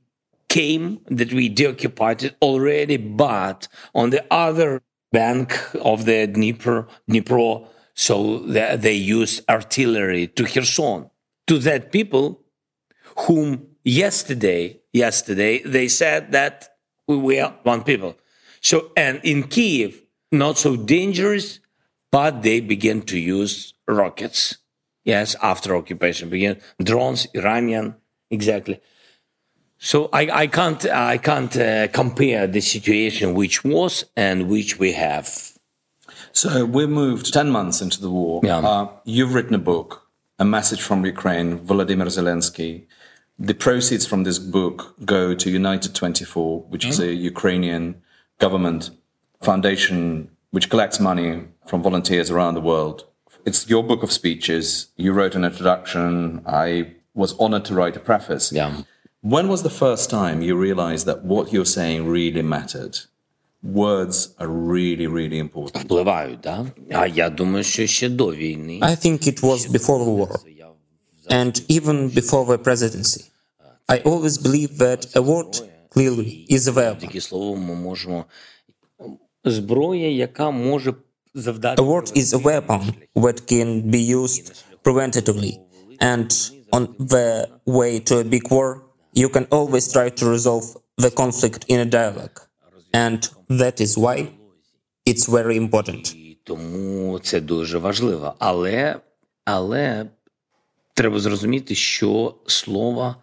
came, 0.48 1.00
that 1.06 1.32
we 1.32 1.48
deoccupied 1.48 2.24
it 2.24 2.36
already, 2.42 2.96
but 2.96 3.68
on 3.94 4.10
the 4.10 4.24
other 4.30 4.82
bank 5.12 5.58
of 5.80 6.04
the 6.04 6.26
Dnieper, 6.26 6.88
Dnipro, 7.08 7.68
so 7.94 8.40
they, 8.40 8.76
they 8.76 8.94
used 8.94 9.48
artillery 9.48 10.26
to 10.28 10.44
Kherson, 10.44 11.10
to 11.46 11.58
that 11.58 11.92
people 11.92 12.42
whom 13.26 13.71
yesterday, 13.84 14.80
yesterday, 14.92 15.62
they 15.62 15.88
said 15.88 16.32
that 16.32 16.76
we 17.06 17.16
were 17.16 17.52
one 17.62 17.82
people. 17.82 18.16
So, 18.60 18.92
and 18.96 19.20
in 19.22 19.44
Kiev, 19.44 20.02
not 20.30 20.58
so 20.58 20.76
dangerous, 20.76 21.60
but 22.10 22.42
they 22.42 22.60
began 22.60 23.02
to 23.02 23.18
use 23.18 23.74
rockets. 23.88 24.58
Yes, 25.04 25.34
after 25.42 25.74
occupation 25.74 26.28
began, 26.28 26.60
drones, 26.80 27.26
Iranian, 27.34 27.96
exactly. 28.30 28.80
So 29.78 30.08
I, 30.12 30.42
I 30.42 30.46
can't 30.46 30.86
I 30.86 31.18
can't 31.18 31.56
uh, 31.56 31.88
compare 31.88 32.46
the 32.46 32.60
situation 32.60 33.34
which 33.34 33.64
was 33.64 34.04
and 34.16 34.48
which 34.48 34.78
we 34.78 34.92
have. 34.92 35.58
So 36.32 36.64
we 36.64 36.86
moved 36.86 37.34
ten 37.34 37.50
months 37.50 37.82
into 37.82 38.00
the 38.00 38.08
war. 38.08 38.40
Yeah. 38.44 38.58
Uh, 38.58 38.88
you've 39.04 39.34
written 39.34 39.56
a 39.56 39.58
book, 39.58 40.06
a 40.38 40.44
message 40.44 40.80
from 40.80 41.04
Ukraine, 41.04 41.58
Volodymyr 41.58 42.06
Zelensky 42.06 42.84
The 43.41 43.53
proceeds 43.53 44.05
from 44.05 44.23
this 44.23 44.39
book 44.39 44.95
go 45.05 45.35
to 45.35 45.49
United 45.49 45.93
24, 45.93 46.61
which 46.69 46.85
is 46.85 46.99
a 46.99 47.13
Ukrainian 47.13 48.01
government 48.39 48.89
foundation 49.41 50.29
which 50.51 50.69
collects 50.69 50.99
money 50.99 51.43
from 51.65 51.83
volunteers 51.83 52.31
around 52.31 52.55
the 52.55 52.61
world. 52.61 53.05
It's 53.45 53.69
your 53.69 53.83
book 53.83 54.01
of 54.03 54.11
speeches. 54.11 54.87
You 54.95 55.13
wrote 55.13 55.35
an 55.35 55.45
introduction. 55.45 56.41
I 56.45 56.95
was 57.13 57.35
honored 57.39 57.65
to 57.65 57.73
write 57.75 57.95
a 57.95 57.99
preface. 57.99 58.51
Yeah. 58.51 58.81
When 59.21 59.47
was 59.47 59.61
the 59.63 59.69
first 59.69 60.09
time 60.09 60.41
you 60.41 60.55
realized 60.55 61.05
that 61.05 61.23
what 61.23 61.51
you're 61.53 61.65
saying 61.65 62.07
really 62.07 62.41
mattered? 62.41 62.99
Words 63.63 64.35
are 64.39 64.47
really, 64.47 65.07
really 65.07 65.39
important. 65.39 65.83
Впливають, 65.85 66.39
да? 66.41 66.65
А 66.91 67.07
я 67.07 67.29
думаю, 67.29 67.63
що 67.63 67.87
ще 67.87 68.09
до 68.09 68.35
війни. 68.35 68.79
I 68.81 68.95
think 68.95 69.27
it 69.27 69.41
was 69.41 69.67
before 69.71 69.99
the 70.05 70.15
war, 70.17 70.39
and 71.29 71.61
even 71.69 72.09
before 72.13 72.45
the 72.45 72.57
presidency. 72.57 73.23
I 73.91 73.99
always 73.99 74.37
believed 74.37 74.77
that 74.79 75.15
a 75.15 75.21
word 75.21 75.53
clearly 75.89 76.45
is 76.49 76.67
a 76.67 76.73
weapon. 76.73 76.99
Таке 76.99 77.21
слово 77.21 77.55
ми 77.55 77.75
можемо 77.75 78.25
зброя, 79.45 80.11
яка 80.11 80.51
може 80.51 80.93
завдати 81.33 81.81
A 81.81 81.85
word 81.85 82.17
is 82.17 82.33
a 82.33 82.43
weapon 82.43 82.93
that 83.15 83.51
can 83.51 83.91
be 83.91 84.01
used 84.21 84.63
preventatively, 84.83 85.59
and 85.99 86.29
on 86.71 86.83
the 86.99 87.49
way 87.65 87.99
to 87.99 88.19
a 88.19 88.23
big 88.23 88.45
war, 88.51 88.83
you 89.13 89.29
can 89.29 89.45
always 89.57 89.85
try 89.95 90.09
to 90.09 90.25
resolve 90.37 90.65
the 90.97 91.11
conflict 91.11 91.61
in 91.67 91.79
a 91.79 91.85
dialogue, 91.85 92.37
and 92.93 93.19
that 93.61 93.75
is 93.85 93.91
why 93.97 94.17
it's 95.05 95.25
very 95.37 95.55
important. 95.57 96.15
І 96.15 96.37
тому 96.43 97.19
це 97.19 97.41
дуже 97.41 97.77
важливо. 97.77 98.35
Але, 98.39 98.99
але 99.45 100.05
треба 100.93 101.19
зрозуміти, 101.19 101.75
що 101.75 102.35
слово, 102.47 103.15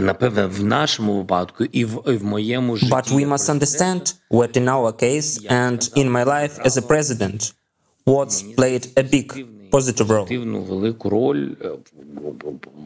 напевне, 0.00 0.46
в 0.46 0.64
нашому 0.64 1.14
випадку 1.16 1.64
і 1.64 1.84
в, 1.84 2.02
і 2.06 2.10
в 2.12 2.24
моєму 2.24 2.76
житті. 2.76 2.92
But 2.92 3.12
we 3.14 3.28
must 3.28 3.50
understand 3.58 4.14
that 4.30 4.56
in 4.56 4.64
our 4.68 4.92
case 5.02 5.46
and 5.50 5.78
in 5.96 6.10
my 6.10 6.24
life 6.24 6.62
as 6.64 6.76
a 6.76 6.82
president, 6.82 7.52
words 8.06 8.42
played 8.56 8.86
a 8.96 9.02
big 9.02 9.46
positive 9.70 10.06
role. 10.08 10.22
активну 10.22 10.62
велику 10.62 11.10
роль, 11.10 11.48
е, 11.64 11.68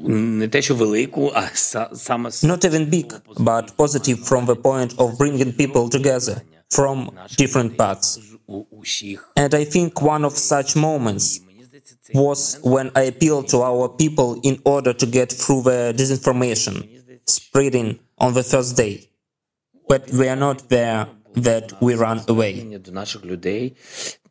не 0.08 0.48
те, 0.48 0.62
що 0.62 0.74
велику, 0.74 1.30
а 1.34 1.40
са- 1.54 1.94
саме 1.94 2.28
Not 2.30 2.64
even 2.64 2.90
big, 2.90 3.12
but 3.36 3.64
positive 3.76 4.18
from 4.28 4.46
the 4.46 4.56
point 4.56 4.96
of 4.96 5.16
bringing 5.18 5.52
people 5.56 5.88
together 5.98 6.36
from 6.76 7.08
different 7.40 7.76
paths. 7.76 8.18
у 8.46 8.62
усіх. 8.70 9.32
And 9.36 9.54
I 9.54 9.64
think 9.76 9.92
one 10.02 10.24
of 10.24 10.32
such 10.32 10.76
moments 10.76 11.40
was 12.14 12.58
when 12.62 12.86
I 12.94 13.02
appealed 13.12 13.46
to 13.54 13.58
our 13.70 13.88
people 14.02 14.28
in 14.50 14.56
order 14.64 14.92
to 15.02 15.06
get 15.18 15.28
through 15.40 15.62
the 15.70 15.78
disinformation 16.00 16.74
spreading 17.26 17.98
on 18.18 18.34
the 18.34 18.42
first 18.42 18.76
day. 18.76 19.08
But 19.88 20.10
we 20.12 20.28
are 20.28 20.36
not 20.36 20.68
there 20.68 21.06
that 21.34 21.72
we 21.80 21.94
run 21.94 22.20
away. 22.28 22.78
до 22.78 22.92
наших 22.92 23.24
людей 23.24 23.76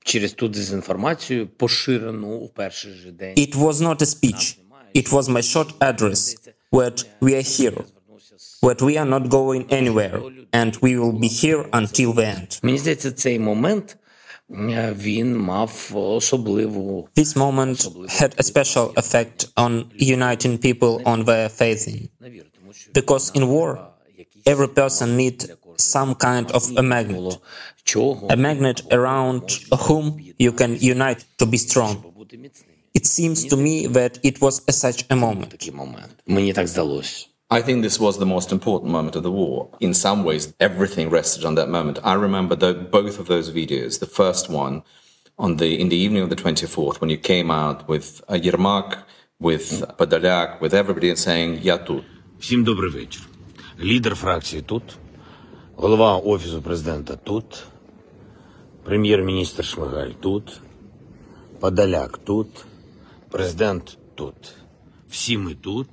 через 0.06 0.34
ту 0.34 0.48
дезінформацію, 0.48 1.48
поширену 1.48 2.38
у 2.38 2.48
перший 2.48 2.94
же 2.94 3.12
день. 3.12 3.36
It 3.38 3.56
was 3.56 3.74
not 3.74 4.02
a 4.02 4.06
speech. 4.06 4.58
It 4.96 5.10
was 5.12 5.28
my 5.28 5.42
short 5.42 5.74
address 5.80 6.36
that 6.72 7.06
we 7.20 7.36
are 7.36 7.48
here, 7.58 7.84
that 8.62 8.82
we 8.82 8.98
are 8.98 9.10
not 9.16 9.30
going 9.30 9.64
anywhere, 9.70 10.22
and 10.54 10.72
we 10.82 10.92
will 11.00 11.18
be 11.26 11.28
here 11.28 11.64
until 11.74 12.14
the 12.14 12.26
end. 12.26 12.60
Мені 12.64 12.78
здається, 12.78 13.12
цей 13.12 13.40
момент 13.40 13.98
е, 14.52 14.96
він 14.98 15.38
мав 15.38 15.92
особливу 15.94 17.10
This 17.16 17.36
moment 17.36 17.78
had 18.22 18.34
a 18.38 18.44
special 18.44 18.94
effect 18.94 19.48
on 19.56 19.72
uniting 20.00 20.58
people 20.58 21.04
on 21.04 21.26
their 21.26 21.50
faithing. 21.50 22.10
because 22.93 23.31
in 23.31 23.49
war, 23.49 23.93
every 24.47 24.69
person 24.69 25.17
needs 25.17 25.51
some 25.77 26.15
kind 26.15 26.51
of 26.53 26.63
a 26.77 26.83
magnet, 26.83 27.39
a 28.29 28.37
magnet 28.37 28.83
around 28.91 29.51
whom 29.87 30.21
you 30.39 30.53
can 30.53 30.77
unite 30.77 31.25
to 31.39 31.47
be 31.47 31.57
strong. 31.57 32.05
It 32.95 33.07
seems 33.07 33.45
to 33.47 33.57
me 33.57 33.87
that 33.87 34.19
it 34.23 34.41
was 34.41 34.63
a 34.69 34.73
such 34.73 35.05
a 35.11 35.17
moment. 35.17 35.55
I 37.53 37.61
think 37.63 37.83
this 37.83 37.99
was 37.99 38.19
the 38.19 38.27
most 38.27 38.53
important 38.53 38.93
moment 38.93 39.17
of 39.17 39.25
the 39.25 39.31
war. 39.31 39.71
In 39.81 39.93
some 39.93 40.23
ways, 40.23 40.53
everything 40.61 41.11
rested 41.11 41.45
on 41.45 41.57
that 41.57 41.69
moment. 41.69 41.99
I 42.05 42.15
remember 42.15 42.55
the, 42.55 42.75
both 42.75 43.19
of 43.19 43.27
those 43.27 43.51
videos. 43.51 43.99
The 43.99 44.07
first 44.07 44.49
one 44.49 44.83
on 45.37 45.57
the 45.57 45.81
in 45.81 45.89
the 45.89 45.97
evening 45.97 46.23
of 46.23 46.31
the 46.31 46.37
24th, 46.37 47.01
when 47.01 47.11
you 47.11 47.19
came 47.19 47.51
out 47.51 47.89
with 47.89 48.23
uh, 48.29 48.35
Yermak, 48.35 49.03
with 49.41 49.83
Podolyak, 49.99 50.61
with 50.61 50.75
everybody, 50.75 51.09
and 51.09 51.19
saying 51.19 51.59
"Yatut." 51.61 52.05
Всім 52.40 52.64
добрий 52.64 52.92
вечір. 52.92 53.22
Лідер 53.80 54.16
фракції 54.16 54.62
тут, 54.62 54.84
голова 55.76 56.18
Офісу 56.18 56.62
президента 56.62 57.16
тут, 57.16 57.64
прем'єр-міністр 58.84 59.66
Шмигаль 59.66 60.12
тут, 60.20 60.62
Подоляк 61.60 62.18
тут, 62.18 62.48
президент 63.30 63.98
тут. 64.16 64.36
Всі 65.10 65.38
ми 65.38 65.54
тут, 65.54 65.88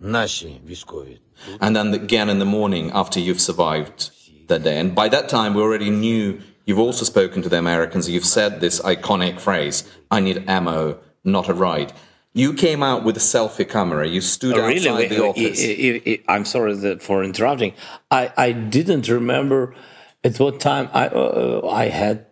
наші 0.00 0.60
військові 0.68 1.20
And 1.60 1.76
then 1.76 1.94
again 1.94 2.28
in 2.30 2.38
the 2.38 2.50
morning 2.58 2.90
after 2.92 3.18
you've 3.20 3.40
survived 3.40 4.10
that 4.48 4.62
day. 4.62 4.78
And 4.82 4.94
by 4.94 5.08
that 5.08 5.28
time, 5.28 5.54
we 5.54 5.62
already 5.62 5.90
knew 5.90 6.40
you've 6.66 6.84
also 6.86 7.04
spoken 7.04 7.42
to 7.42 7.48
the 7.48 7.58
Americans. 7.58 8.08
You've 8.08 8.32
said 8.38 8.60
this 8.60 8.80
iconic 8.80 9.40
phrase, 9.40 9.84
I 10.10 10.20
need 10.20 10.38
ammo, 10.46 10.98
not 11.24 11.48
a 11.48 11.54
ride. 11.54 11.92
You 12.33 12.53
came 12.53 12.83
out 12.83 13.03
with 13.03 13.17
a 13.17 13.19
selfie 13.19 13.67
camera. 13.67 14.07
You 14.07 14.21
stood 14.21 14.55
Oh, 14.55 14.67
really? 14.67 14.87
outside 14.87 15.09
the 15.09 15.23
office. 15.23 16.21
I'm 16.27 16.45
sorry 16.45 16.99
for 16.99 17.23
interrupting. 17.23 17.73
I, 18.11 18.31
I 18.37 18.51
didn't 18.51 19.07
remember 19.07 19.75
at 20.23 20.39
what 20.39 20.59
time 20.59 20.89
I 20.93 21.07
uh, 21.07 21.67
I 21.67 21.85
had 21.87 22.25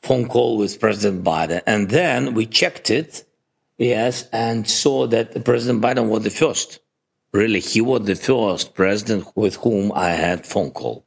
phone 0.00 0.26
call 0.28 0.56
with 0.56 0.80
President 0.80 1.22
Biden, 1.24 1.60
and 1.66 1.90
then 1.90 2.34
we 2.34 2.46
checked 2.46 2.90
it, 2.90 3.24
yes, 3.78 4.26
and 4.32 4.66
saw 4.68 5.06
that 5.08 5.44
President 5.44 5.82
Biden 5.82 6.08
was 6.08 6.24
the 6.24 6.30
first. 6.30 6.80
Really, 7.32 7.60
he 7.60 7.80
was 7.80 8.02
the 8.06 8.14
first 8.14 8.74
president 8.74 9.26
with 9.36 9.56
whom 9.56 9.92
I 9.94 10.10
had 10.10 10.46
phone 10.46 10.70
call. 10.70 11.04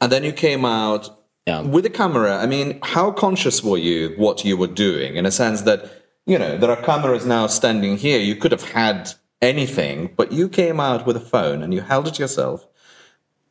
And 0.00 0.10
then 0.10 0.24
you 0.24 0.32
came 0.32 0.64
out 0.64 1.08
Yeah. 1.46 1.60
with 1.62 1.84
a 1.86 1.90
camera. 1.90 2.38
I 2.38 2.46
mean, 2.46 2.78
how 2.82 3.10
conscious 3.12 3.62
were 3.62 3.78
you 3.78 4.14
what 4.16 4.44
you 4.44 4.56
were 4.56 4.72
doing 4.86 5.16
in 5.16 5.24
a 5.26 5.30
sense 5.30 5.62
that, 5.62 5.80
you 6.26 6.38
know, 6.38 6.56
there 6.56 6.70
are 6.70 6.82
cameras 6.82 7.26
now 7.26 7.46
standing 7.46 7.96
here. 7.96 8.20
You 8.20 8.36
could 8.36 8.52
have 8.52 8.72
had 8.72 9.12
anything, 9.40 10.12
but 10.16 10.32
you 10.32 10.48
came 10.48 10.78
out 10.80 11.06
with 11.06 11.16
a 11.16 11.20
phone 11.20 11.62
and 11.62 11.74
you 11.74 11.80
held 11.80 12.06
it 12.08 12.18
yourself. 12.18 12.66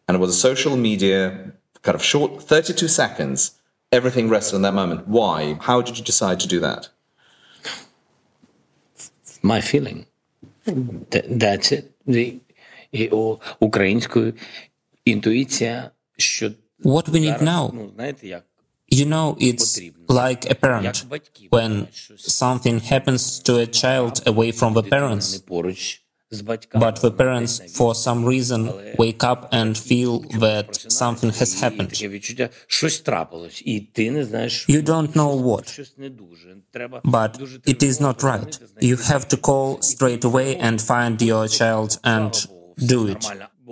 And 0.07 0.15
it 0.15 0.19
was 0.19 0.29
a 0.31 0.39
social 0.39 0.77
media 0.77 1.53
kind 1.81 1.95
of 1.95 2.03
short 2.03 2.41
32 2.41 2.87
seconds. 2.87 3.59
Everything 3.91 4.29
rested 4.29 4.55
on 4.55 4.61
that 4.61 4.73
moment. 4.73 5.07
Why? 5.07 5.57
How 5.61 5.81
did 5.81 5.97
you 5.97 6.03
decide 6.03 6.39
to 6.39 6.47
do 6.47 6.59
that? 6.61 6.89
My 9.41 9.59
feeling. 9.59 10.05
That's 10.65 11.71
it. 11.71 11.91
The, 12.05 12.39
Ukrainian 12.93 14.37
intuition 15.05 15.91
should. 16.17 16.57
What 16.83 17.09
we 17.09 17.19
need 17.19 17.41
now 17.41 17.71
you 18.91 19.05
know, 19.05 19.37
it's 19.39 19.79
like 20.09 20.49
a 20.49 20.55
parent. 20.55 21.05
When 21.49 21.87
something 22.17 22.79
happens 22.79 23.39
to 23.39 23.57
a 23.57 23.65
child 23.65 24.21
away 24.27 24.51
from 24.51 24.73
the 24.73 24.83
parents, 24.83 25.41
but 26.73 26.95
the 27.01 27.11
parents, 27.11 27.75
for 27.75 27.93
some 27.93 28.23
reason, 28.23 28.71
wake 28.97 29.23
up 29.23 29.49
and 29.51 29.77
feel 29.77 30.19
that 30.45 30.75
something 30.75 31.29
has 31.31 31.59
happened. 31.59 31.99
You 34.67 34.81
don't 34.81 35.15
know 35.15 35.35
what, 35.35 35.79
but 37.03 37.31
it 37.65 37.83
is 37.83 37.99
not 37.99 38.23
right. 38.23 38.59
You 38.79 38.95
have 38.97 39.27
to 39.29 39.37
call 39.37 39.81
straight 39.81 40.23
away 40.23 40.55
and 40.57 40.81
find 40.81 41.21
your 41.21 41.47
child 41.47 41.99
and 42.03 42.31
do 42.77 43.07
it. 43.07 43.25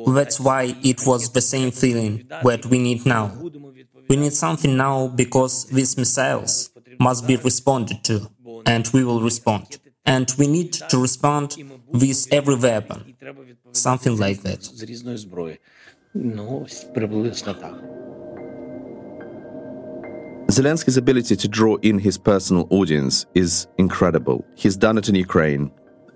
That's 0.08 0.40
why 0.40 0.76
it 0.84 1.06
was 1.06 1.32
the 1.32 1.42
same 1.42 1.72
feeling 1.72 2.26
that 2.30 2.66
we 2.66 2.80
need 2.80 3.06
now. 3.06 3.32
We 4.10 4.16
need 4.16 4.34
something 4.34 4.76
now 4.76 5.08
because 5.08 5.66
these 5.66 5.96
missiles 5.96 6.72
must 7.00 7.28
be 7.28 7.38
responded 7.38 8.04
to, 8.06 8.30
and 8.66 8.88
we 8.92 9.04
will 9.04 9.22
respond. 9.22 9.78
And 10.04 10.34
we 10.40 10.48
need 10.48 10.74
to 10.74 10.98
respond 10.98 11.56
with 11.88 12.28
every 12.32 12.56
weapon. 12.56 13.16
Something 13.72 14.18
like 14.18 14.42
that. 14.42 14.62
Zelensky's 20.50 20.98
ability 20.98 21.36
to 21.36 21.48
draw 21.48 21.76
in 21.84 22.00
his 22.00 22.18
personal 22.18 22.68
audience 22.72 23.28
is 23.36 23.68
incredible. 23.78 24.44
He's 24.56 24.76
done 24.76 24.98
it 24.98 25.08
in 25.08 25.14
Ukraine, 25.14 25.70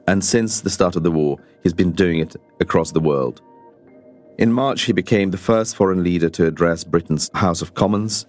and 0.08 0.26
since 0.26 0.62
the 0.62 0.72
start 0.72 0.96
of 0.96 1.04
the 1.04 1.12
war, 1.12 1.38
he's 1.62 1.74
been 1.74 1.92
doing 1.92 2.18
it 2.18 2.36
across 2.60 2.92
the 2.92 3.00
world. 3.00 3.44
In 4.38 4.52
March, 4.52 4.84
he 4.84 4.94
became 4.94 5.30
the 5.30 5.38
first 5.38 5.76
foreign 5.76 6.04
leader 6.04 6.30
to 6.30 6.48
address 6.48 6.84
Britain's 6.84 7.30
House 7.36 7.62
of 7.62 7.76
Commons. 7.76 8.26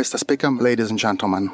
Mr. 0.00 0.18
Speaker, 0.18 0.50
ladies 0.50 0.90
and 0.90 0.98
gentlemen, 0.98 1.52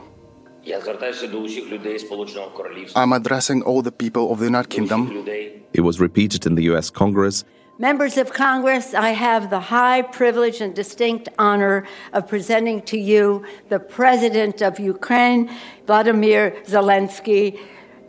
I'm 2.97 3.13
addressing 3.13 3.63
all 3.63 3.83
the 3.83 3.93
people 3.93 4.33
of 4.33 4.39
the 4.39 4.47
United 4.47 4.71
Kingdom. 4.71 5.27
It 5.75 5.83
was 5.83 6.01
repeated 6.01 6.47
in 6.47 6.55
the 6.55 6.63
US 6.75 6.89
Congress. 6.89 7.45
Members 7.79 8.17
of 8.17 8.33
Congress, 8.33 8.95
I 8.95 9.11
have 9.11 9.51
the 9.51 9.61
high 9.61 10.03
privilege 10.03 10.61
and 10.61 10.75
distinct 10.75 11.29
honor 11.39 11.87
of 12.13 12.27
presenting 12.27 12.83
to 12.83 12.99
you 12.99 13.45
the 13.69 13.79
President 13.79 14.63
of 14.63 14.81
Ukraine, 14.81 15.51
Vladimir 15.87 16.57
Zelensky. 16.65 17.59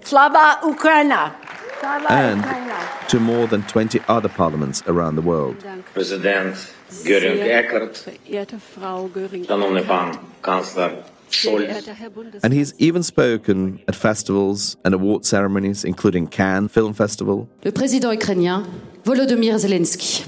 Slava 0.02 0.60
Ukraina! 0.64 1.36
and 2.10 2.44
to 3.10 3.20
more 3.20 3.48
than 3.48 3.64
20 3.64 4.02
other 4.08 4.30
parliaments 4.30 4.84
around 4.88 5.16
the 5.16 5.22
world. 5.22 5.56
President 5.94 6.56
Göring-Eckardt, 7.04 8.08
Chancellor 10.44 11.04
and 12.44 12.54
he's 12.54 12.74
even 12.80 13.04
spoken 13.04 13.80
at 13.88 13.96
festivals 13.96 14.78
and 14.84 14.94
award 14.94 15.26
ceremonies, 15.26 15.84
including 15.84 16.28
Cannes 16.28 16.70
Film 16.70 16.94
Festival. 16.94 17.48
Le 17.64 17.72
président 17.72 18.12
ukrainien 18.12 18.66
Volodymyr 19.04 19.58
Zelensky. 19.60 20.26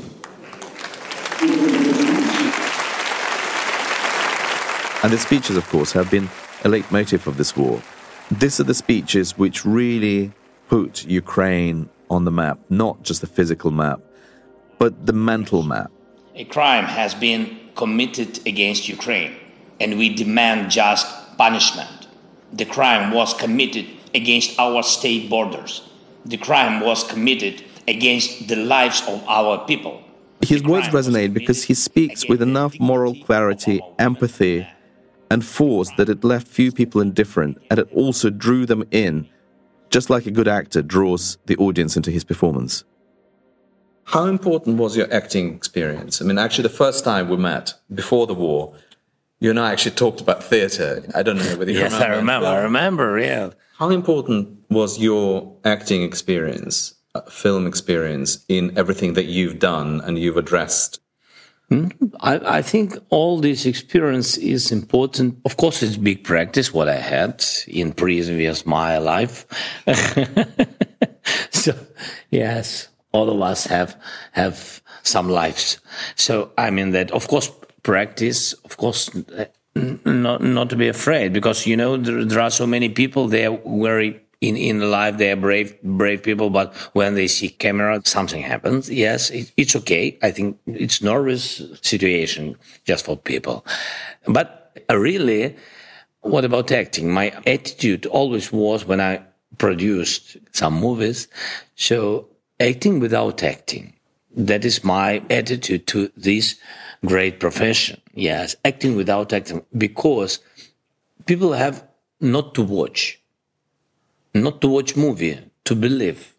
And 5.03 5.11
the 5.11 5.17
speeches, 5.17 5.57
of 5.57 5.67
course, 5.69 5.91
have 5.93 6.11
been 6.11 6.29
a 6.63 6.69
leitmotif 6.69 7.25
of 7.25 7.37
this 7.37 7.57
war. 7.57 7.81
These 8.29 8.59
are 8.59 8.63
the 8.63 8.75
speeches 8.75 9.37
which 9.37 9.65
really 9.65 10.31
put 10.71 11.05
Ukraine 11.05 11.89
on 12.09 12.23
the 12.23 12.31
map, 12.31 12.57
not 12.69 13.03
just 13.03 13.19
the 13.19 13.27
physical 13.27 13.71
map, 13.71 13.99
but 14.79 15.05
the 15.05 15.11
mental 15.31 15.63
map. 15.63 15.91
A 16.35 16.45
crime 16.45 16.85
has 16.85 17.13
been 17.13 17.43
committed 17.75 18.39
against 18.47 18.87
Ukraine, 18.87 19.33
and 19.81 19.89
we 19.99 20.07
demand 20.23 20.71
just 20.71 21.05
punishment. 21.37 22.07
The 22.53 22.63
crime 22.63 23.11
was 23.11 23.33
committed 23.33 23.85
against 24.15 24.57
our 24.57 24.81
state 24.81 25.29
borders. 25.29 25.73
The 26.25 26.37
crime 26.37 26.79
was 26.79 27.03
committed 27.03 27.55
against 27.93 28.47
the 28.47 28.55
lives 28.55 29.03
of 29.09 29.17
our 29.27 29.65
people. 29.65 29.95
His 30.41 30.63
words 30.63 30.87
resonate 30.87 31.33
because 31.33 31.65
he 31.65 31.73
speaks 31.73 32.29
with 32.29 32.41
enough 32.41 32.79
moral 32.79 33.15
clarity, 33.25 33.81
empathy, 33.99 34.65
and 35.29 35.43
force 35.43 35.89
that 35.97 36.07
it 36.07 36.23
left 36.23 36.47
few 36.47 36.71
people 36.71 37.01
indifferent, 37.01 37.57
and 37.69 37.77
it 37.77 37.89
also 37.93 38.29
drew 38.29 38.65
them 38.65 38.83
in 38.91 39.27
just 39.91 40.09
like 40.09 40.25
a 40.25 40.31
good 40.31 40.47
actor 40.47 40.81
draws 40.81 41.37
the 41.45 41.57
audience 41.57 41.95
into 41.95 42.09
his 42.09 42.23
performance. 42.23 42.83
How 44.05 44.25
important 44.25 44.77
was 44.77 44.97
your 44.97 45.13
acting 45.13 45.53
experience? 45.53 46.21
I 46.21 46.25
mean, 46.25 46.37
actually, 46.37 46.63
the 46.63 46.69
first 46.69 47.03
time 47.03 47.29
we 47.29 47.37
met 47.37 47.73
before 47.93 48.25
the 48.25 48.33
war, 48.33 48.73
you 49.39 49.49
and 49.49 49.59
I 49.59 49.71
actually 49.71 49.95
talked 49.95 50.21
about 50.21 50.43
theatre. 50.43 51.03
I 51.13 51.23
don't 51.23 51.37
know 51.37 51.57
whether 51.57 51.71
you 51.71 51.79
yes, 51.79 51.93
remember. 51.93 52.13
I 52.13 52.17
remember. 52.17 52.47
I 52.47 52.57
remember. 52.61 53.19
Yeah. 53.19 53.49
How 53.77 53.89
important 53.89 54.57
was 54.69 54.99
your 54.99 55.55
acting 55.65 56.03
experience, 56.03 56.93
uh, 57.15 57.21
film 57.21 57.67
experience, 57.67 58.43
in 58.47 58.77
everything 58.77 59.13
that 59.13 59.25
you've 59.25 59.59
done 59.59 60.01
and 60.01 60.17
you've 60.19 60.37
addressed 60.37 60.99
Hmm? 61.71 61.87
I, 62.19 62.57
I, 62.57 62.61
think 62.61 62.97
all 63.11 63.39
this 63.39 63.65
experience 63.65 64.35
is 64.35 64.73
important. 64.73 65.39
Of 65.45 65.55
course, 65.55 65.81
it's 65.81 65.95
big 65.95 66.25
practice 66.25 66.73
what 66.73 66.89
I 66.89 66.97
had 66.97 67.45
in 67.65 67.93
previous 67.93 68.65
my 68.65 68.97
life. 68.97 69.45
so, 71.49 71.73
yes, 72.29 72.89
all 73.13 73.29
of 73.29 73.41
us 73.41 73.67
have 73.67 73.95
have 74.33 74.81
some 75.03 75.29
lives. 75.29 75.79
So 76.17 76.51
I 76.57 76.71
mean 76.71 76.91
that, 76.91 77.09
of 77.11 77.29
course, 77.29 77.49
practice. 77.83 78.51
Of 78.65 78.75
course, 78.75 79.09
not 79.73 80.41
not 80.41 80.69
to 80.71 80.75
be 80.75 80.89
afraid 80.89 81.31
because 81.31 81.65
you 81.65 81.77
know 81.77 81.95
there, 81.95 82.25
there 82.25 82.41
are 82.41 82.51
so 82.51 82.67
many 82.67 82.89
people. 82.89 83.29
They 83.29 83.45
are 83.45 83.57
very 83.65 84.19
in 84.41 84.57
in 84.57 84.91
life 84.91 85.17
they 85.17 85.31
are 85.31 85.35
brave 85.35 85.81
brave 85.83 86.23
people 86.23 86.49
but 86.49 86.73
when 86.93 87.15
they 87.15 87.27
see 87.27 87.49
camera 87.49 88.01
something 88.03 88.41
happens. 88.41 88.89
Yes 88.89 89.29
it, 89.29 89.51
it's 89.55 89.75
okay. 89.75 90.17
I 90.21 90.31
think 90.31 90.59
it's 90.65 91.01
nervous 91.01 91.61
situation 91.81 92.57
just 92.83 93.05
for 93.05 93.15
people. 93.15 93.65
But 94.27 94.77
really 94.89 95.55
what 96.21 96.43
about 96.45 96.71
acting? 96.71 97.11
My 97.11 97.29
attitude 97.45 98.05
always 98.07 98.51
was 98.51 98.85
when 98.85 98.99
i 98.99 99.21
produced 99.57 100.37
some 100.53 100.73
movies 100.73 101.27
so 101.75 102.27
acting 102.59 102.99
without 102.99 103.43
acting 103.43 103.93
that 104.35 104.63
is 104.63 104.83
my 104.83 105.21
attitude 105.29 105.85
to 105.85 106.09
this 106.15 106.55
great 107.05 107.39
profession. 107.39 108.01
Yes 108.13 108.55
acting 108.65 108.95
without 108.95 109.33
acting 109.33 109.63
because 109.77 110.39
people 111.27 111.53
have 111.53 111.85
not 112.19 112.55
to 112.55 112.63
watch 112.63 113.20
not 114.33 114.61
to 114.61 114.67
watch 114.67 114.95
movie, 114.95 115.39
to 115.65 115.75
believe 115.75 116.35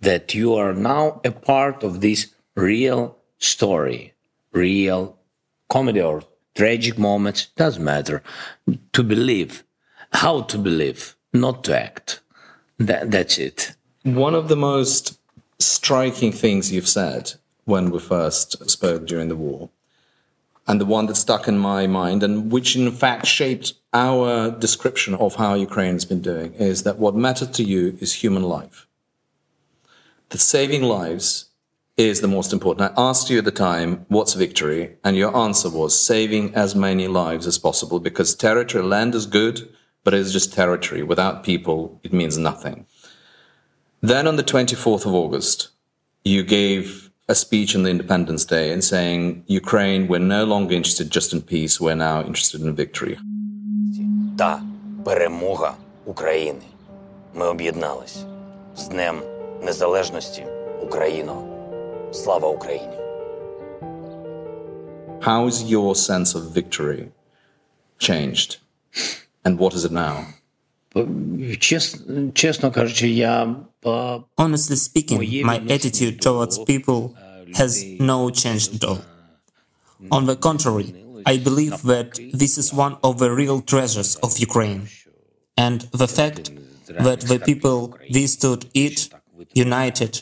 that 0.00 0.34
you 0.34 0.54
are 0.54 0.72
now 0.72 1.20
a 1.24 1.30
part 1.30 1.82
of 1.82 2.00
this 2.00 2.34
real 2.54 3.16
story, 3.38 4.14
real 4.52 5.18
comedy 5.68 6.00
or 6.00 6.22
tragic 6.54 6.98
moments, 6.98 7.46
doesn't 7.56 7.84
matter. 7.84 8.22
To 8.92 9.02
believe, 9.02 9.64
how 10.12 10.42
to 10.42 10.58
believe, 10.58 11.14
not 11.32 11.64
to 11.64 11.78
act. 11.78 12.20
That, 12.78 13.10
that's 13.10 13.38
it. 13.38 13.74
One 14.02 14.34
of 14.34 14.48
the 14.48 14.56
most 14.56 15.18
striking 15.58 16.32
things 16.32 16.72
you've 16.72 16.88
said 16.88 17.34
when 17.66 17.90
we 17.90 18.00
first 18.00 18.68
spoke 18.68 19.06
during 19.06 19.28
the 19.28 19.36
war, 19.36 19.68
and 20.66 20.80
the 20.80 20.86
one 20.86 21.06
that 21.06 21.16
stuck 21.16 21.46
in 21.46 21.58
my 21.58 21.86
mind, 21.86 22.22
and 22.22 22.50
which 22.50 22.74
in 22.76 22.90
fact 22.90 23.26
shaped 23.26 23.74
our 23.92 24.50
description 24.50 25.14
of 25.14 25.34
how 25.34 25.54
Ukraine 25.54 25.94
has 25.94 26.04
been 26.04 26.20
doing 26.20 26.52
is 26.54 26.84
that 26.84 26.98
what 26.98 27.16
matters 27.16 27.50
to 27.50 27.64
you 27.64 27.96
is 28.00 28.12
human 28.14 28.44
life. 28.44 28.86
That 30.28 30.38
saving 30.38 30.82
lives 30.82 31.46
is 31.96 32.20
the 32.20 32.28
most 32.28 32.52
important. 32.52 32.92
I 32.96 33.02
asked 33.08 33.30
you 33.30 33.38
at 33.38 33.44
the 33.44 33.50
time, 33.50 34.06
what's 34.08 34.34
victory? 34.34 34.96
And 35.04 35.16
your 35.16 35.36
answer 35.36 35.68
was 35.68 36.00
saving 36.00 36.54
as 36.54 36.74
many 36.74 37.08
lives 37.08 37.46
as 37.46 37.58
possible 37.58 38.00
because 38.00 38.34
territory, 38.34 38.84
land 38.84 39.14
is 39.14 39.26
good, 39.26 39.68
but 40.04 40.14
it's 40.14 40.32
just 40.32 40.52
territory. 40.52 41.02
Without 41.02 41.44
people, 41.44 42.00
it 42.04 42.12
means 42.12 42.38
nothing. 42.38 42.86
Then 44.00 44.26
on 44.26 44.36
the 44.36 44.44
24th 44.44 45.04
of 45.04 45.14
August, 45.14 45.68
you 46.24 46.42
gave 46.42 47.10
a 47.28 47.34
speech 47.34 47.76
on 47.76 47.82
the 47.82 47.90
Independence 47.90 48.44
Day 48.44 48.72
and 48.72 48.82
saying, 48.82 49.44
Ukraine, 49.46 50.08
we're 50.08 50.18
no 50.20 50.44
longer 50.44 50.74
interested 50.74 51.10
just 51.10 51.32
in 51.32 51.42
peace, 51.42 51.80
we're 51.80 51.94
now 51.94 52.22
interested 52.22 52.62
in 52.62 52.74
victory 52.74 53.18
та 54.39 54.61
перемога 55.03 55.73
України. 56.05 56.61
Ми 57.33 57.47
об'єднались 57.47 58.17
з 58.77 58.87
Днем 58.87 59.21
Незалежності 59.63 60.45
Україно. 60.83 61.43
Слава 62.11 62.49
Україні! 62.49 62.97
How 65.21 65.45
is 65.45 65.67
your 65.73 65.95
sense 65.95 66.35
of 66.35 66.53
victory 66.53 67.05
changed? 67.99 68.59
And 69.43 69.57
what 69.57 69.73
is 69.73 69.83
it 69.85 69.91
now? 69.91 70.15
Чесно, 71.59 72.31
чесно 72.33 72.71
кажучи, 72.71 73.09
я 73.09 73.55
Honestly 74.37 74.75
speaking, 74.75 75.19
my 75.45 75.59
attitude 75.69 76.19
towards 76.19 76.57
people 76.57 77.13
has 77.53 77.71
no 77.99 78.29
change 78.31 78.63
at 78.75 78.83
all. 78.89 78.99
On 80.09 80.25
the 80.25 80.35
contrary, 80.35 80.87
I 81.26 81.38
believe 81.38 81.82
that 81.82 82.18
this 82.32 82.58
is 82.58 82.72
one 82.72 82.96
of 83.02 83.18
the 83.18 83.30
real 83.30 83.60
treasures 83.60 84.16
of 84.16 84.38
Ukraine. 84.38 84.88
And 85.56 85.80
the 85.92 86.08
fact 86.08 86.50
that 86.88 87.20
the 87.20 87.38
people 87.38 87.96
withstood 88.12 88.66
it, 88.74 89.08
united, 89.54 90.12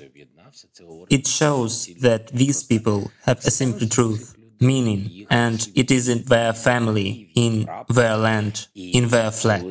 it 1.11 1.27
shows 1.27 1.89
that 2.01 2.29
these 2.29 2.63
people 2.63 3.11
have 3.25 3.39
a 3.45 3.51
simple 3.51 3.89
truth, 3.89 4.37
meaning, 4.61 5.27
and 5.31 5.69
it 5.75 5.91
is 5.91 6.09
in 6.09 6.25
their 6.25 6.53
family, 6.53 7.31
in 7.35 7.69
their 7.89 8.17
land, 8.17 8.69
in 8.75 9.09
their 9.09 9.31
flag. 9.31 9.71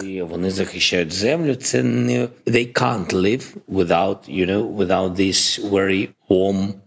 They 2.45 2.65
can't 2.65 3.13
live 3.13 3.57
without, 3.67 4.27
you 4.27 4.45
know, 4.45 4.63
without 4.65 5.15
these 5.15 5.57
very 5.57 6.15
warm, 6.29 6.81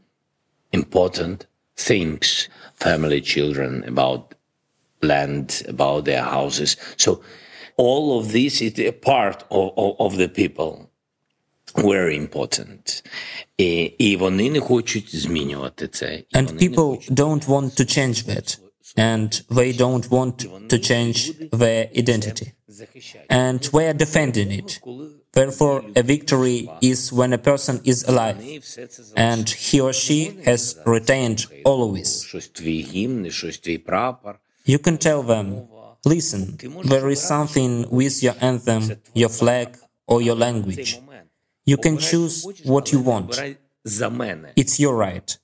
important 0.72 1.46
things 1.76 2.48
family, 2.80 3.20
children, 3.20 3.84
about 3.84 4.34
land, 5.02 5.62
about 5.68 6.04
their 6.04 6.22
houses. 6.22 6.76
So 6.96 7.22
all 7.76 8.18
of 8.18 8.32
this 8.32 8.60
is 8.60 8.78
a 8.78 8.92
part 8.92 9.44
of, 9.50 9.72
of, 9.76 9.96
of 9.98 10.16
the 10.16 10.28
people. 10.28 10.90
Very 11.76 12.16
important. 12.16 13.02
Eh, 13.58 13.90
and 16.34 16.58
people 16.58 17.00
don't 17.14 17.48
want 17.48 17.76
to 17.76 17.84
change 17.84 18.24
that. 18.24 18.56
And 18.96 19.40
they 19.48 19.72
don't 19.72 20.10
want 20.10 20.40
to 20.68 20.78
change 20.78 21.38
their 21.50 21.88
identity. 21.96 22.52
And 23.28 23.68
we 23.72 23.84
are 23.84 23.92
defending 23.94 24.50
it. 24.50 24.80
Therefore, 25.32 25.84
a 25.94 26.02
victory 26.02 26.68
is 26.80 27.12
when 27.12 27.32
a 27.32 27.38
person 27.38 27.80
is 27.84 28.04
alive 28.04 28.38
and 29.16 29.48
he 29.48 29.80
or 29.80 29.92
she 29.92 30.40
has 30.44 30.78
retained 30.84 31.46
all 31.64 31.88
of 31.88 31.94
this. 31.94 32.34
You 34.64 34.78
can 34.78 34.98
tell 34.98 35.22
them, 35.22 35.68
listen, 36.04 36.58
there 36.84 37.08
is 37.08 37.22
something 37.22 37.88
with 37.90 38.22
your 38.22 38.34
anthem, 38.40 39.00
your 39.14 39.28
flag, 39.28 39.78
or 40.06 40.20
your 40.20 40.34
language. 40.34 40.98
You 41.64 41.76
can 41.76 41.98
choose 41.98 42.44
what 42.64 42.90
you 42.90 43.00
want. 43.00 43.40
It's 44.56 44.80
your 44.80 44.96
right. 44.96 45.38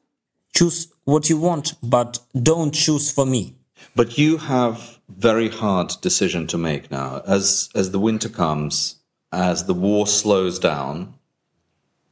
Choose 0.54 0.92
what 1.04 1.30
you 1.30 1.38
want, 1.38 1.74
but 1.82 2.18
don't 2.42 2.74
choose 2.74 3.10
for 3.12 3.24
me. 3.24 3.54
But 3.94 4.18
you 4.18 4.38
have 4.38 4.98
very 5.08 5.48
hard 5.48 5.92
decision 6.00 6.46
to 6.48 6.58
make 6.58 6.90
now. 6.90 7.22
As 7.26 7.68
as 7.74 7.90
the 7.92 7.98
winter 7.98 8.28
comes, 8.28 8.95
as 9.36 9.66
the 9.66 9.74
war 9.74 10.06
slows 10.06 10.58
down, 10.58 11.14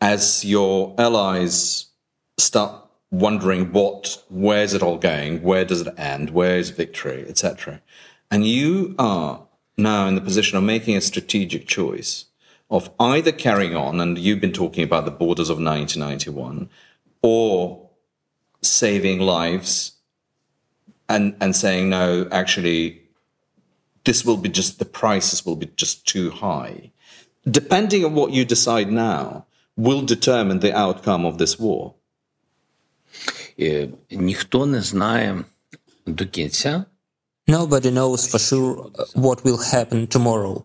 as 0.01 0.45
your 0.45 0.95
allies 0.99 1.87
start 2.37 2.87
wondering 3.11 3.73
what 3.73 4.23
where's 4.29 4.75
it 4.75 4.83
all 4.83 4.99
going, 4.99 5.43
where 5.43 5.65
does 5.65 5.81
it 5.81 5.99
end, 5.99 6.31
where 6.31 6.59
is 6.59 6.69
victory, 6.69 7.25
etc. 7.27 7.81
And 8.31 8.47
you 8.47 8.95
are 8.99 9.47
now 9.79 10.07
in 10.07 10.17
the 10.17 10.21
position 10.21 10.59
of 10.59 10.65
making 10.65 10.97
a 10.97 11.01
strategic 11.01 11.67
choice 11.67 12.27
of 12.71 12.91
either 13.01 13.33
carrying 13.33 13.75
on, 13.75 14.01
and 14.01 14.19
you've 14.19 14.41
been 14.41 14.53
talking 14.53 14.85
about 14.85 15.07
the 15.07 15.11
borders 15.11 15.49
of 15.49 15.57
1991, 15.57 16.69
or 17.23 17.89
saving 18.61 19.21
lives 19.21 19.93
and 21.09 21.37
and 21.41 21.57
saying 21.57 21.89
no 21.89 22.27
actually 22.31 23.03
this 24.05 24.25
will 24.25 24.39
be 24.39 24.49
just 24.49 24.79
the 24.79 24.85
prices 24.85 25.45
will 25.45 25.57
be 25.57 25.71
just 25.77 26.07
too 26.07 26.31
high 26.31 26.91
depending 27.46 28.06
on 28.06 28.14
what 28.14 28.30
you 28.32 28.46
decide 28.46 28.92
now 28.92 29.44
will 29.78 30.02
determine 30.16 30.60
the 30.60 30.74
outcome 30.86 31.26
of 31.26 31.38
this 31.38 31.58
war 31.60 31.92
Е, 33.60 33.90
Ніхто 34.12 34.66
не 34.66 34.82
знає 34.82 35.44
до 36.08 36.26
кінця. 36.26 36.84
Nobody 37.48 37.92
knows 37.92 38.32
for 38.32 38.40
sure 38.40 38.76
uh, 38.76 39.14
what 39.16 39.44
will 39.44 39.58
happen 39.74 40.08
tomorrow. 40.08 40.64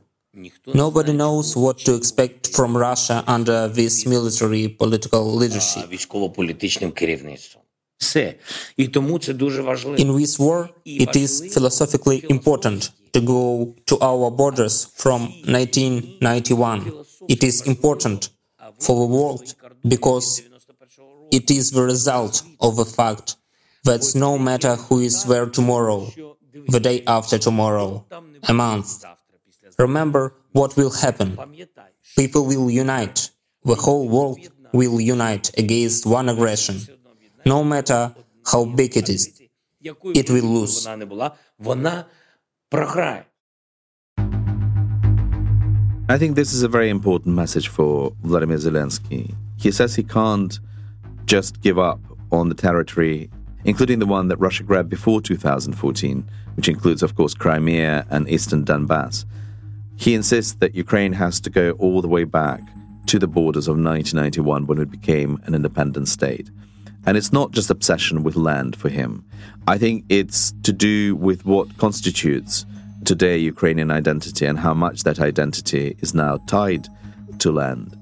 Nobody 0.75 1.13
knows 1.13 1.57
what 1.57 1.77
to 1.87 1.93
expect 2.01 2.41
from 2.57 2.77
Russia 2.77 3.17
under 3.37 3.69
this 3.69 4.07
military 4.07 4.69
political 4.69 5.25
leadership. 5.37 5.89
військово-політичним 5.91 6.93
керівництвом. 6.93 7.63
Все. 7.99 8.35
І 8.77 8.89
тому 8.89 9.19
це 9.19 9.33
дуже 9.33 9.63
важливо. 9.63 9.97
In 9.97 10.13
this 10.21 10.39
war, 10.39 10.69
it 10.87 11.17
is 11.17 11.59
philosophically 11.59 12.27
important 12.33 12.91
to 13.14 13.22
go 13.22 13.76
to 13.88 14.00
our 14.00 14.32
borders 14.32 14.86
from 14.86 15.22
1991. 15.46 17.06
It 17.28 17.44
is 17.44 17.66
important 17.68 18.30
for 18.80 19.00
the 19.00 19.14
world 19.14 19.56
because 19.88 20.42
it 21.32 21.52
is 21.52 21.72
the 21.72 21.84
result 21.84 22.44
of 22.60 22.76
the 22.76 22.86
fact 22.86 23.36
that 23.84 24.04
no 24.16 24.38
matter 24.38 24.76
who 24.76 25.00
is 25.00 25.24
there 25.26 25.46
tomorrow, 25.46 26.12
the 26.68 26.80
day 26.80 27.04
after 27.08 27.38
tomorrow, 27.38 28.06
a 28.48 28.54
month, 28.54 29.06
remember 29.78 30.34
what 30.52 30.76
will 30.76 30.92
happen. 30.92 31.38
People 32.18 32.46
will 32.46 32.70
unite. 32.70 33.30
The 33.64 33.76
whole 33.76 34.08
world 34.08 34.40
will 34.74 35.00
unite 35.00 35.52
against 35.58 36.06
one 36.06 36.30
aggression. 36.30 36.80
No 37.46 37.64
matter 37.64 38.14
how 38.46 38.66
big 38.66 38.98
it 38.98 39.10
is, 39.10 39.42
it 39.82 40.30
will 40.30 40.44
lose 40.46 40.88
Вона 42.73 42.85
не 42.85 42.93
була, 42.93 42.93
вона 42.93 42.93
програє. 42.93 43.25
I 46.07 46.19
think 46.19 46.35
this 46.35 46.53
is 46.53 46.63
a 46.63 46.69
very 46.69 46.91
important 46.91 47.35
message 47.35 47.69
for 47.69 48.13
Vladimir 48.23 48.59
Zelensky. 48.59 49.35
He 49.57 49.71
says 49.71 49.95
he 49.95 50.03
can't 50.03 50.61
just 51.25 51.63
give 51.63 51.79
up 51.79 52.01
on 52.31 52.51
the 52.51 52.55
territory, 52.55 53.31
including 53.65 54.01
the 54.01 54.07
one 54.07 54.29
that 54.29 54.39
Russia 54.39 54.63
grabbed 54.63 54.91
before 54.91 55.23
2014, 55.23 56.29
which 56.57 56.69
includes, 56.69 57.03
of 57.03 57.15
course, 57.15 57.33
Crimea 57.33 58.07
and 58.11 58.29
eastern 58.29 58.65
Donbass. 58.65 59.25
He 59.97 60.13
insists 60.15 60.55
that 60.61 60.75
Ukraine 60.75 61.15
has 61.15 61.41
to 61.41 61.51
go 61.51 61.71
all 61.83 62.03
the 62.03 62.15
way 62.17 62.25
back 62.25 62.61
to 63.07 63.19
the 63.19 63.27
borders 63.27 63.67
of 63.67 63.77
1991 63.79 64.67
when 64.67 64.79
it 64.79 64.91
became 64.91 65.41
an 65.47 65.55
independent 65.55 66.09
state. 66.09 66.51
And 67.06 67.18
it's 67.18 67.34
not 67.34 67.52
just 67.52 67.70
obsession 67.70 68.24
with 68.24 68.36
land 68.36 68.76
for 68.76 68.90
him. 68.90 69.26
I 69.68 69.78
think 69.78 70.06
it's 70.10 70.54
to 70.64 70.74
do 70.74 71.16
with 71.16 71.46
what 71.46 71.78
constitutes 71.78 72.66
today 73.06 73.38
Ukrainian 73.38 73.92
identity 73.92 74.46
and 74.46 74.60
how 74.60 74.74
much 74.74 75.04
that 75.04 75.20
identity 75.20 75.96
is 76.00 76.14
now 76.14 76.38
tied 76.48 76.88
to 77.40 77.52
land. 77.52 77.98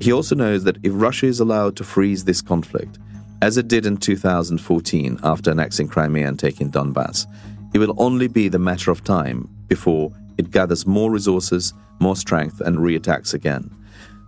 He 0.00 0.12
also 0.12 0.34
knows 0.34 0.64
that 0.64 0.78
if 0.82 0.92
Russia 0.94 1.26
is 1.26 1.40
allowed 1.40 1.76
to 1.76 1.84
freeze 1.84 2.24
this 2.24 2.42
conflict, 2.42 2.98
as 3.42 3.58
it 3.58 3.68
did 3.68 3.86
in 3.86 3.96
2014 3.96 5.20
after 5.22 5.50
annexing 5.50 5.88
Crimea 5.88 6.26
and 6.26 6.38
taking 6.38 6.70
Donbass, 6.70 7.26
it 7.74 7.78
will 7.78 7.94
only 7.98 8.28
be 8.28 8.48
the 8.48 8.58
matter 8.58 8.90
of 8.90 9.04
time 9.04 9.48
before 9.68 10.12
it 10.38 10.50
gathers 10.50 10.86
more 10.86 11.10
resources, 11.10 11.74
more 12.00 12.16
strength, 12.16 12.60
and 12.60 12.78
reattacks 12.78 13.34
again. 13.34 13.70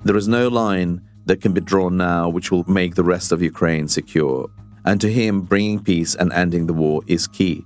There 0.05 0.17
is 0.17 0.29
no 0.29 0.49
line 0.49 1.01
that 1.27 1.41
can 1.41 1.53
be 1.53 1.61
drawn 1.61 1.97
now, 1.97 2.29
which 2.29 2.51
will 2.51 2.65
make 2.69 2.95
the 2.95 3.05
rest 3.05 3.33
of 3.33 3.43
Ukraine 3.43 3.89
secure. 3.89 4.49
And 4.85 5.01
to 5.01 5.11
him, 5.13 5.43
bringing 5.43 5.83
peace 5.83 6.15
and 6.15 6.33
ending 6.33 6.67
the 6.67 6.73
war 6.73 7.03
is 7.07 7.27
key. 7.27 7.65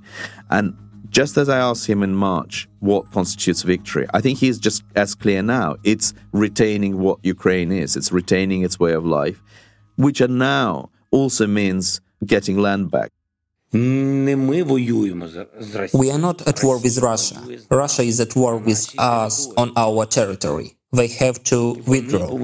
And 0.51 0.75
just 1.11 1.37
as 1.37 1.49
I 1.49 1.59
asked 1.59 1.87
him 1.87 2.03
in 2.03 2.15
March 2.15 2.69
what 2.79 3.11
constitutes 3.11 3.63
victory, 3.63 4.07
I 4.15 4.21
think 4.21 4.39
he's 4.39 4.59
just 4.59 4.83
as 4.97 5.15
clear 5.15 5.43
now. 5.43 5.77
It's 5.85 6.15
retaining 6.33 6.99
what 6.99 7.19
Ukraine 7.23 7.73
is, 7.73 7.97
it's 7.97 8.11
retaining 8.13 8.63
its 8.63 8.79
way 8.81 8.93
of 8.93 9.05
life, 9.05 9.43
which 9.97 10.21
now 10.21 10.91
also 11.11 11.47
means 11.47 12.01
getting 12.25 12.59
land 12.59 12.91
back. 12.91 13.11
We 13.73 13.81
are 16.11 16.19
not 16.19 16.49
at 16.49 16.65
war 16.65 16.79
with 16.79 16.99
Russia. 16.99 17.41
Russia 17.71 18.03
is 18.03 18.19
at 18.21 18.35
war 18.35 18.57
with 18.57 18.95
us 18.99 19.49
on 19.57 19.73
our 19.77 20.07
territory. 20.07 20.77
They 20.93 21.07
have 21.09 21.43
to 21.45 21.75
withdraw. 21.87 22.35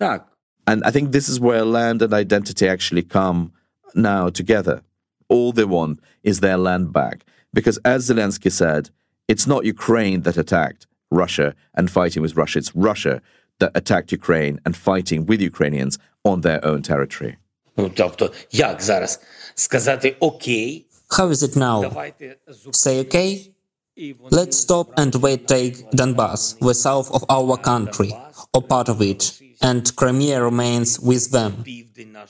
повинні 0.00 0.16
відійти. 0.16 0.26
Так. 0.26 0.32
And 0.66 0.82
I 0.84 0.90
think 0.90 1.12
this 1.12 1.28
is 1.28 1.38
where 1.38 1.64
land 1.64 2.02
and 2.02 2.12
identity 2.12 2.66
actually 2.68 3.02
come 3.02 3.52
now 3.94 4.30
together. 4.30 4.80
All 5.28 5.52
they 5.52 5.64
want 5.64 6.00
is 6.24 6.40
their 6.40 6.58
land 6.58 6.92
back. 6.92 7.24
Because 7.52 7.78
as 7.84 8.08
Zelensky 8.08 8.50
said, 8.50 8.90
it's 9.28 9.46
not 9.46 9.64
Ukraine 9.64 10.22
that 10.22 10.36
attacked 10.36 10.86
Russia 11.10 11.54
and 11.74 11.90
fighting 11.90 12.22
with 12.22 12.36
Russia, 12.36 12.58
it's 12.58 12.74
Russia 12.74 13.22
that 13.60 13.70
attacked 13.74 14.10
Ukraine 14.12 14.60
and 14.64 14.76
fighting 14.76 15.20
with 15.26 15.40
Ukrainians 15.40 15.98
on 16.24 16.40
their 16.40 16.60
own 16.64 16.82
territory. 16.82 17.36
Ну, 17.76 17.90
тобто, 17.94 18.32
як 18.50 18.82
зараз 18.82 19.20
сказати 19.54 20.16
окей, 20.20 20.86
How 21.08 21.28
is 21.30 21.42
it 21.42 21.56
now? 21.56 21.82
давайте 21.82 22.36
Say 22.72 22.98
okay? 23.04 23.50
Let's 23.97 24.57
stop 24.57 24.89
and 24.97 25.13
wait 25.15 25.47
take 25.49 25.91
Donbass, 25.91 26.57
the 26.59 26.73
south 26.73 27.11
of 27.11 27.25
our 27.29 27.57
country, 27.57 28.13
or 28.53 28.61
part 28.61 28.87
of 28.87 29.01
it, 29.01 29.37
and 29.61 29.93
Crimea 29.97 30.41
remains 30.41 30.97
with 30.99 31.31
them. 31.31 31.65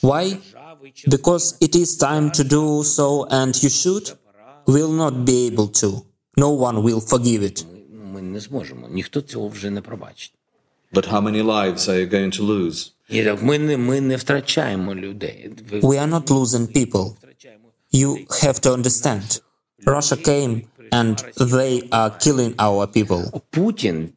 Why? 0.02 0.40
Because 1.08 1.58
it 1.62 1.76
is 1.76 1.98
time 1.98 2.32
to 2.32 2.44
do 2.44 2.84
so 2.84 3.28
and 3.30 3.62
you 3.62 3.70
should? 3.70 4.12
Will 4.66 4.92
not 4.92 5.24
be 5.24 5.46
able 5.48 5.68
to. 5.68 6.04
No 6.36 6.50
one 6.50 6.82
will 6.82 7.00
forgive 7.00 7.44
it. 7.44 7.64
But 10.94 11.06
how 11.06 11.22
many 11.22 11.42
lives 11.44 11.88
are 11.90 12.00
you 12.00 12.08
going 12.08 12.32
to 12.32 12.44
lose? 12.44 12.92
We 13.10 13.20
are 15.98 16.08
not 16.08 16.30
losing 16.30 16.68
people. 16.68 17.18
You 17.92 18.26
have 18.42 18.60
to 18.62 18.74
understand. 18.74 19.42
Russia 19.86 20.16
came 20.16 20.68
and 20.92 21.18
they 21.38 21.88
are 21.92 22.10
killing 22.10 22.56
our 22.60 22.88
people. 22.88 23.24
Putin 23.52 24.14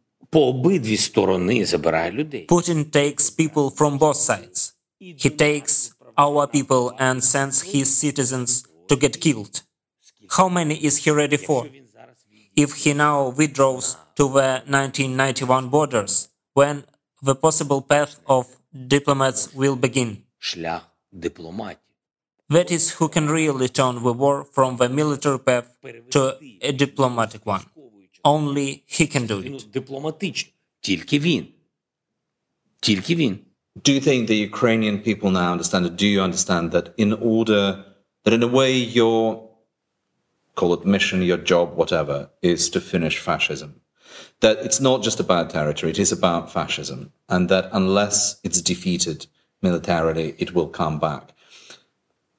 takes 2.91 3.31
people 3.31 3.71
from 3.71 3.99
both 3.99 4.17
sides. 4.17 4.73
He 4.99 5.31
takes 5.31 5.95
our 6.17 6.47
people 6.47 6.93
and 6.99 7.23
sends 7.23 7.63
his 7.63 7.97
citizens 7.97 8.67
to 8.89 8.97
get 8.97 9.21
killed. 9.21 9.63
How 10.31 10.49
many 10.49 10.77
is 10.77 11.05
he 11.05 11.11
ready 11.11 11.37
for? 11.37 11.69
If 12.57 12.75
he 12.75 12.95
now 12.95 13.31
withdraws 13.31 13.97
to 14.17 14.29
the 14.29 14.63
1991 14.67 15.69
borders, 15.69 16.29
when 16.55 16.85
the 17.23 17.35
possible 17.35 17.83
path 17.83 18.21
of 18.27 18.47
diplomats 18.73 19.53
will 19.55 19.77
begin 19.77 20.23
Шлях 22.50 22.66
дипломатів. 22.66 22.70
That 22.70 22.72
is 22.72 23.00
who 23.00 23.08
can 23.10 23.30
really 23.30 23.70
turn 23.70 24.04
the 24.04 24.14
war 24.14 24.44
from 24.44 24.78
the 24.78 24.90
military 24.90 25.40
path 25.40 25.68
to 26.12 26.38
a 26.62 26.72
diplomatic 26.72 27.46
one. 27.46 27.66
Only 28.24 28.84
he 28.88 29.08
can 29.08 29.28
do 29.28 29.40
it. 29.40 29.72
Дипломатично. 29.72 30.52
Тільки 30.82 31.20
він. 31.20 31.48
Тільки 32.80 33.16
він. 33.16 33.40
Do 33.76 33.94
you 33.94 34.08
think 34.08 34.28
the 34.28 34.50
Ukrainian 34.50 34.98
people 35.08 35.32
now 35.32 35.52
understand 35.56 35.86
it? 35.86 35.96
Do 35.96 36.08
you 36.08 36.22
understand 36.22 36.72
that 36.72 36.86
in 36.98 37.14
order 37.34 37.64
that 38.24 38.34
in 38.34 38.44
a 38.44 38.52
way 38.60 38.72
your 39.00 39.50
call 40.56 40.74
it 40.78 40.84
mission, 40.96 41.22
your 41.32 41.42
job, 41.52 41.68
whatever, 41.82 42.18
is 42.42 42.62
to 42.74 42.80
finish 42.94 43.18
fascism? 43.28 43.72
That 44.44 44.58
it's 44.66 44.82
not 44.90 45.00
just 45.08 45.20
about 45.26 45.46
territory, 45.58 45.92
it 45.96 46.00
is 46.06 46.12
about 46.20 46.44
fascism, 46.58 47.00
and 47.34 47.42
that 47.54 47.66
unless 47.80 48.18
it's 48.46 48.62
defeated 48.72 49.20
militarily, 49.62 50.28
it 50.44 50.50
will 50.56 50.70
come 50.82 50.98
back. 51.10 51.24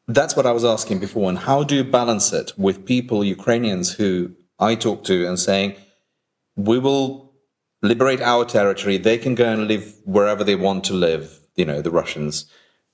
That's 0.07 0.35
what 0.35 0.45
I 0.45 0.51
was 0.51 0.63
asking 0.63 0.99
before. 0.99 1.29
And 1.29 1.39
how 1.39 1.63
do 1.63 1.75
you 1.75 1.83
balance 1.83 2.31
it 2.31 2.53
with 2.57 2.85
people, 2.85 3.23
Ukrainians, 3.23 3.93
who 3.93 4.35
I 4.59 4.75
talk 4.75 5.03
to 5.05 5.27
and 5.27 5.39
saying, 5.39 5.75
we 6.55 6.79
will 6.79 7.33
liberate 7.81 8.21
our 8.21 8.45
territory. 8.45 8.97
They 8.97 9.17
can 9.17 9.35
go 9.35 9.51
and 9.51 9.67
live 9.67 9.95
wherever 10.05 10.43
they 10.43 10.55
want 10.55 10.83
to 10.85 10.93
live, 10.93 11.39
you 11.55 11.65
know, 11.65 11.81
the 11.81 11.91
Russians. 11.91 12.45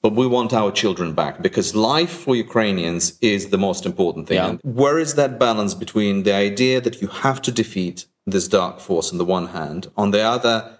But 0.01 0.13
we 0.13 0.25
want 0.25 0.51
our 0.51 0.71
children 0.71 1.13
back 1.13 1.41
because 1.41 1.75
life 1.75 2.09
for 2.09 2.35
Ukrainians 2.35 3.19
is 3.21 3.49
the 3.49 3.57
most 3.57 3.85
important 3.85 4.27
thing. 4.27 4.37
Yeah. 4.37 4.49
And 4.49 4.59
where 4.63 4.97
is 4.97 5.13
that 5.15 5.37
balance 5.37 5.75
between 5.75 6.23
the 6.23 6.33
idea 6.33 6.81
that 6.81 7.01
you 7.01 7.07
have 7.07 7.41
to 7.43 7.51
defeat 7.51 8.05
this 8.25 8.47
dark 8.47 8.79
force 8.79 9.11
on 9.11 9.19
the 9.19 9.25
one 9.25 9.47
hand, 9.47 9.91
on 9.95 10.11
the 10.11 10.21
other, 10.21 10.79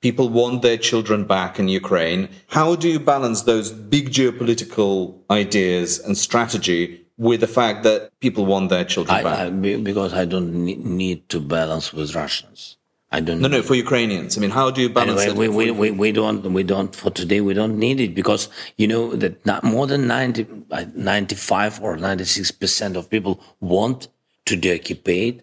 people 0.00 0.28
want 0.28 0.62
their 0.62 0.76
children 0.76 1.24
back 1.24 1.58
in 1.58 1.68
Ukraine. 1.68 2.28
How 2.48 2.74
do 2.74 2.88
you 2.88 2.98
balance 2.98 3.42
those 3.42 3.70
big 3.70 4.10
geopolitical 4.10 5.14
ideas 5.30 5.98
and 5.98 6.16
strategy 6.16 7.06
with 7.18 7.40
the 7.40 7.46
fact 7.46 7.82
that 7.82 8.10
people 8.20 8.46
want 8.46 8.70
their 8.70 8.84
children 8.84 9.18
I, 9.18 9.22
back? 9.22 9.38
I, 9.38 9.50
because 9.76 10.14
I 10.14 10.24
don't 10.24 10.52
need 10.54 11.28
to 11.28 11.40
balance 11.40 11.92
with 11.92 12.14
Russians. 12.14 12.76
I 13.12 13.18
don't. 13.20 13.40
no, 13.40 13.48
no, 13.48 13.60
for 13.62 13.74
Ukrainians. 13.74 14.38
I 14.38 14.40
mean, 14.40 14.50
how 14.50 14.70
do 14.70 14.80
you 14.80 14.88
balance 14.88 15.22
Anyway, 15.22 15.46
it? 15.46 15.52
we, 15.52 15.70
we, 15.70 15.70
we, 15.72 15.90
we 15.90 16.12
don't 16.12 16.52
we 16.52 16.62
don't 16.62 16.94
for 16.94 17.10
today 17.10 17.40
we 17.40 17.54
don't 17.54 17.76
need 17.76 17.98
it 17.98 18.14
because 18.14 18.48
you 18.76 18.86
know 18.86 19.16
that 19.16 19.44
not 19.44 19.64
more 19.64 19.88
than 19.88 20.06
90, 20.06 20.46
uh, 20.70 20.84
95 20.94 21.82
or 21.82 21.96
96 21.96 22.52
percent 22.52 22.96
of 22.96 23.10
people 23.10 23.40
want 23.58 24.06
to 24.46 24.54
deoccupy 24.54 25.40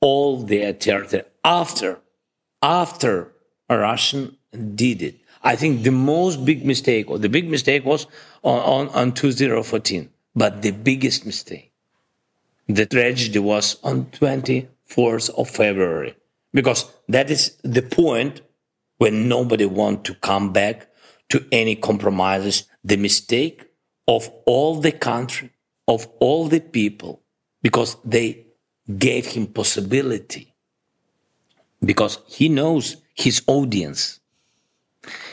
all 0.00 0.38
their 0.38 0.72
territory 0.72 1.22
after 1.44 2.00
after 2.62 3.30
a 3.68 3.78
Russian 3.78 4.36
did 4.74 5.02
it. 5.02 5.16
I 5.42 5.56
think 5.56 5.82
the 5.82 5.92
most 5.92 6.44
big 6.44 6.64
mistake 6.64 7.10
or 7.10 7.18
the 7.18 7.28
big 7.28 7.48
mistake 7.48 7.84
was 7.84 8.06
on, 8.42 8.60
on, 8.60 8.88
on 8.88 9.12
2014, 9.12 10.08
but 10.34 10.62
the 10.62 10.72
biggest 10.72 11.24
mistake, 11.24 11.72
the 12.66 12.86
tragedy 12.86 13.38
was 13.38 13.76
on 13.82 14.06
24th 14.06 15.30
of 15.38 15.48
February, 15.48 16.16
because 16.52 16.90
that 17.08 17.30
is 17.30 17.56
the 17.62 17.82
point 17.82 18.40
when 18.98 19.28
nobody 19.28 19.66
want 19.66 20.04
to 20.04 20.14
come 20.14 20.52
back 20.52 20.88
to 21.28 21.44
any 21.52 21.76
compromises. 21.76 22.64
The 22.82 22.96
mistake 22.96 23.64
of 24.08 24.30
all 24.46 24.80
the 24.80 24.92
country, 24.92 25.50
of 25.86 26.08
all 26.18 26.48
the 26.48 26.60
people, 26.60 27.22
because 27.62 27.96
they 28.04 28.46
gave 28.98 29.26
him 29.26 29.46
possibility 29.48 30.54
because 31.84 32.18
he 32.26 32.48
knows 32.48 32.96
his 33.16 33.42
audience. 33.46 34.20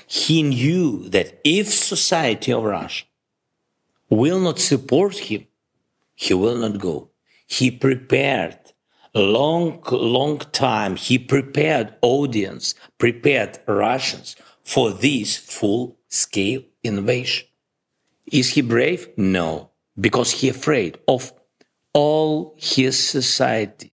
He 0.08 0.44
knew 0.44 1.10
that 1.10 1.40
if 1.44 1.68
society 1.74 2.52
of 2.54 2.64
Russia 2.64 3.06
will 4.10 4.40
not 4.40 4.60
support 4.60 5.18
him, 5.18 5.48
he 6.16 6.34
will 6.34 6.58
not 6.58 6.80
go. 6.80 7.10
He 7.48 7.72
prepared 7.72 8.58
long, 9.14 9.82
long 9.92 10.40
time. 10.52 10.96
He 10.96 11.18
prepared 11.20 11.96
audience, 12.02 12.76
prepared 12.98 13.60
Russians 13.68 14.36
for 14.64 14.92
this 14.92 15.38
full 15.38 15.98
scale 16.08 16.64
invasion. 16.84 17.48
Is 18.32 18.50
he 18.50 18.62
brave? 18.62 19.10
No, 19.18 19.72
because 20.00 20.32
he 20.32 20.50
afraid 20.50 20.98
of 21.08 21.34
all 21.94 22.56
his 22.58 22.98
society. 22.98 23.93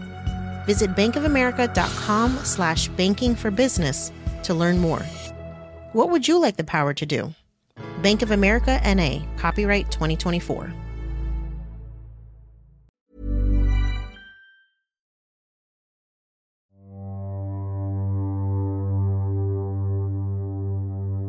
Visit 0.65 0.95
bankofamerica.com 0.95 2.37
slash 2.43 2.87
banking 2.89 3.35
for 3.35 3.51
business 3.51 4.11
to 4.43 4.53
learn 4.53 4.77
more. 4.77 5.03
What 5.93 6.09
would 6.09 6.27
you 6.27 6.39
like 6.39 6.57
the 6.57 6.63
power 6.63 6.93
to 6.93 7.05
do? 7.05 7.33
Bank 8.01 8.21
of 8.21 8.31
America 8.31 8.79
NA, 8.83 9.25
copyright 9.37 9.91
2024. 9.91 10.73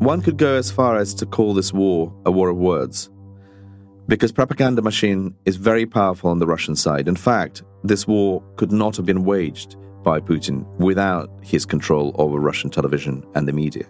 One 0.02 0.20
could 0.20 0.36
go 0.36 0.56
as 0.56 0.68
far 0.68 0.96
as 0.96 1.14
to 1.14 1.26
call 1.26 1.54
this 1.54 1.72
war 1.72 2.12
a 2.26 2.32
war 2.32 2.48
of 2.48 2.56
words. 2.56 3.08
Because 4.08 4.32
propaganda 4.32 4.82
machine 4.82 5.34
is 5.44 5.56
very 5.56 5.86
powerful 5.86 6.30
on 6.30 6.38
the 6.38 6.46
Russian 6.46 6.76
side. 6.76 7.08
In 7.08 7.16
fact, 7.16 7.62
this 7.84 8.06
war 8.06 8.42
could 8.56 8.72
not 8.72 8.96
have 8.96 9.06
been 9.06 9.24
waged 9.24 9.76
by 10.02 10.20
Putin 10.20 10.66
without 10.78 11.30
his 11.42 11.64
control 11.64 12.14
over 12.18 12.38
Russian 12.38 12.68
television 12.68 13.24
and 13.34 13.46
the 13.46 13.52
media. 13.52 13.84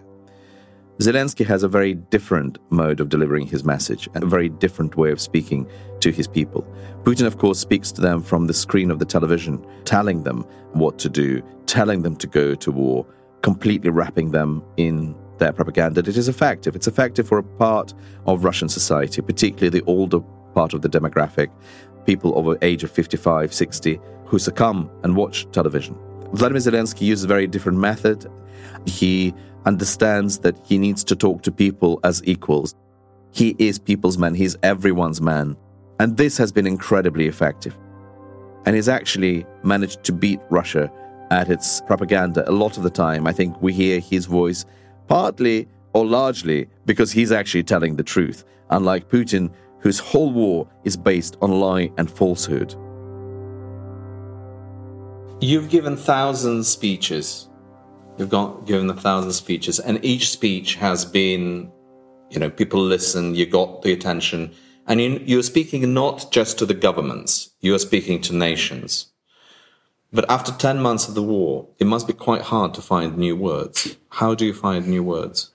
Zelensky 0.99 1.43
has 1.45 1.63
a 1.63 1.67
very 1.67 1.95
different 1.95 2.59
mode 2.69 2.99
of 2.99 3.09
delivering 3.09 3.47
his 3.47 3.63
message 3.63 4.07
and 4.13 4.23
a 4.23 4.27
very 4.27 4.47
different 4.47 4.95
way 4.95 5.11
of 5.11 5.19
speaking 5.19 5.67
to 6.01 6.11
his 6.11 6.27
people. 6.27 6.63
Putin, 7.01 7.25
of 7.25 7.39
course, 7.39 7.59
speaks 7.59 7.91
to 7.91 8.01
them 8.01 8.21
from 8.21 8.45
the 8.45 8.53
screen 8.53 8.91
of 8.91 8.99
the 8.99 9.05
television, 9.05 9.65
telling 9.85 10.21
them 10.23 10.45
what 10.73 10.99
to 10.99 11.09
do, 11.09 11.41
telling 11.65 12.03
them 12.03 12.15
to 12.17 12.27
go 12.27 12.53
to 12.53 12.71
war, 12.71 13.07
completely 13.41 13.89
wrapping 13.89 14.29
them 14.31 14.63
in 14.77 15.15
their 15.43 15.53
propaganda. 15.53 15.99
It 15.99 16.17
is 16.17 16.29
effective. 16.29 16.75
It's 16.75 16.87
effective 16.87 17.27
for 17.27 17.37
a 17.37 17.43
part 17.43 17.93
of 18.25 18.43
Russian 18.43 18.69
society, 18.69 19.21
particularly 19.21 19.69
the 19.69 19.85
older 19.85 20.19
part 20.53 20.73
of 20.73 20.81
the 20.81 20.89
demographic, 20.89 21.49
people 22.05 22.37
over 22.37 22.57
age 22.61 22.83
of 22.83 22.91
55, 22.91 23.53
60, 23.53 23.99
who 24.25 24.39
succumb 24.39 24.89
and 25.03 25.15
watch 25.15 25.45
television. 25.51 25.97
Vladimir 26.31 26.61
Zelensky 26.61 27.01
uses 27.01 27.25
a 27.25 27.27
very 27.27 27.45
different 27.45 27.77
method. 27.77 28.25
He 28.85 29.33
understands 29.65 30.39
that 30.39 30.55
he 30.65 30.77
needs 30.77 31.03
to 31.03 31.15
talk 31.15 31.41
to 31.43 31.51
people 31.51 31.99
as 32.03 32.21
equals. 32.25 32.75
He 33.31 33.55
is 33.59 33.79
people's 33.79 34.17
man, 34.17 34.33
he's 34.33 34.55
everyone's 34.63 35.21
man. 35.21 35.57
And 35.99 36.17
this 36.17 36.37
has 36.37 36.51
been 36.51 36.67
incredibly 36.67 37.27
effective. 37.27 37.77
And 38.65 38.75
he's 38.75 38.89
actually 38.89 39.45
managed 39.63 40.03
to 40.05 40.13
beat 40.13 40.39
Russia 40.49 40.91
at 41.31 41.49
its 41.49 41.81
propaganda 41.81 42.49
a 42.49 42.51
lot 42.51 42.77
of 42.77 42.83
the 42.83 42.89
time. 42.89 43.27
I 43.27 43.33
think 43.33 43.61
we 43.61 43.73
hear 43.73 43.99
his 43.99 44.25
voice 44.25 44.65
partly 45.07 45.67
or 45.93 46.05
largely 46.05 46.67
because 46.85 47.11
he's 47.11 47.31
actually 47.31 47.63
telling 47.63 47.95
the 47.95 48.03
truth, 48.03 48.43
unlike 48.69 49.09
Putin, 49.09 49.51
whose 49.79 49.99
whole 49.99 50.31
war 50.31 50.67
is 50.83 50.97
based 50.97 51.37
on 51.41 51.59
lie 51.59 51.91
and 51.97 52.09
falsehood. 52.09 52.75
You've 55.41 55.69
given 55.69 55.97
thousands 55.97 56.67
speeches. 56.67 57.49
You've 58.17 58.29
got 58.29 58.65
given 58.65 58.89
a 58.89 58.93
thousand 58.93 59.33
speeches, 59.33 59.79
and 59.79 60.03
each 60.05 60.31
speech 60.31 60.75
has 60.75 61.03
been, 61.03 61.71
you 62.29 62.39
know, 62.39 62.49
people 62.49 62.81
listen. 62.81 63.35
You 63.35 63.45
got 63.45 63.81
the 63.81 63.91
attention, 63.91 64.53
And 64.87 64.99
you, 64.99 65.21
you're 65.25 65.43
speaking 65.43 65.93
not 65.93 66.31
just 66.31 66.59
to 66.59 66.65
the 66.65 66.73
governments, 66.73 67.51
you 67.61 67.73
are 67.73 67.79
speaking 67.79 68.21
to 68.21 68.35
nations. 68.35 69.12
But 70.12 70.24
after 70.30 70.52
10 70.52 70.80
months 70.80 71.06
of 71.08 71.14
the 71.14 71.22
war, 71.22 71.66
it 71.78 71.86
must 71.86 72.06
be 72.06 72.14
quite 72.14 72.42
hard 72.42 72.72
to 72.74 72.80
find 72.82 73.18
new 73.18 73.36
words. 73.36 73.96
How 74.20 74.34
do 74.34 74.44
you 74.46 74.54
find 74.54 74.86
new 74.86 75.02
words? 75.14 75.50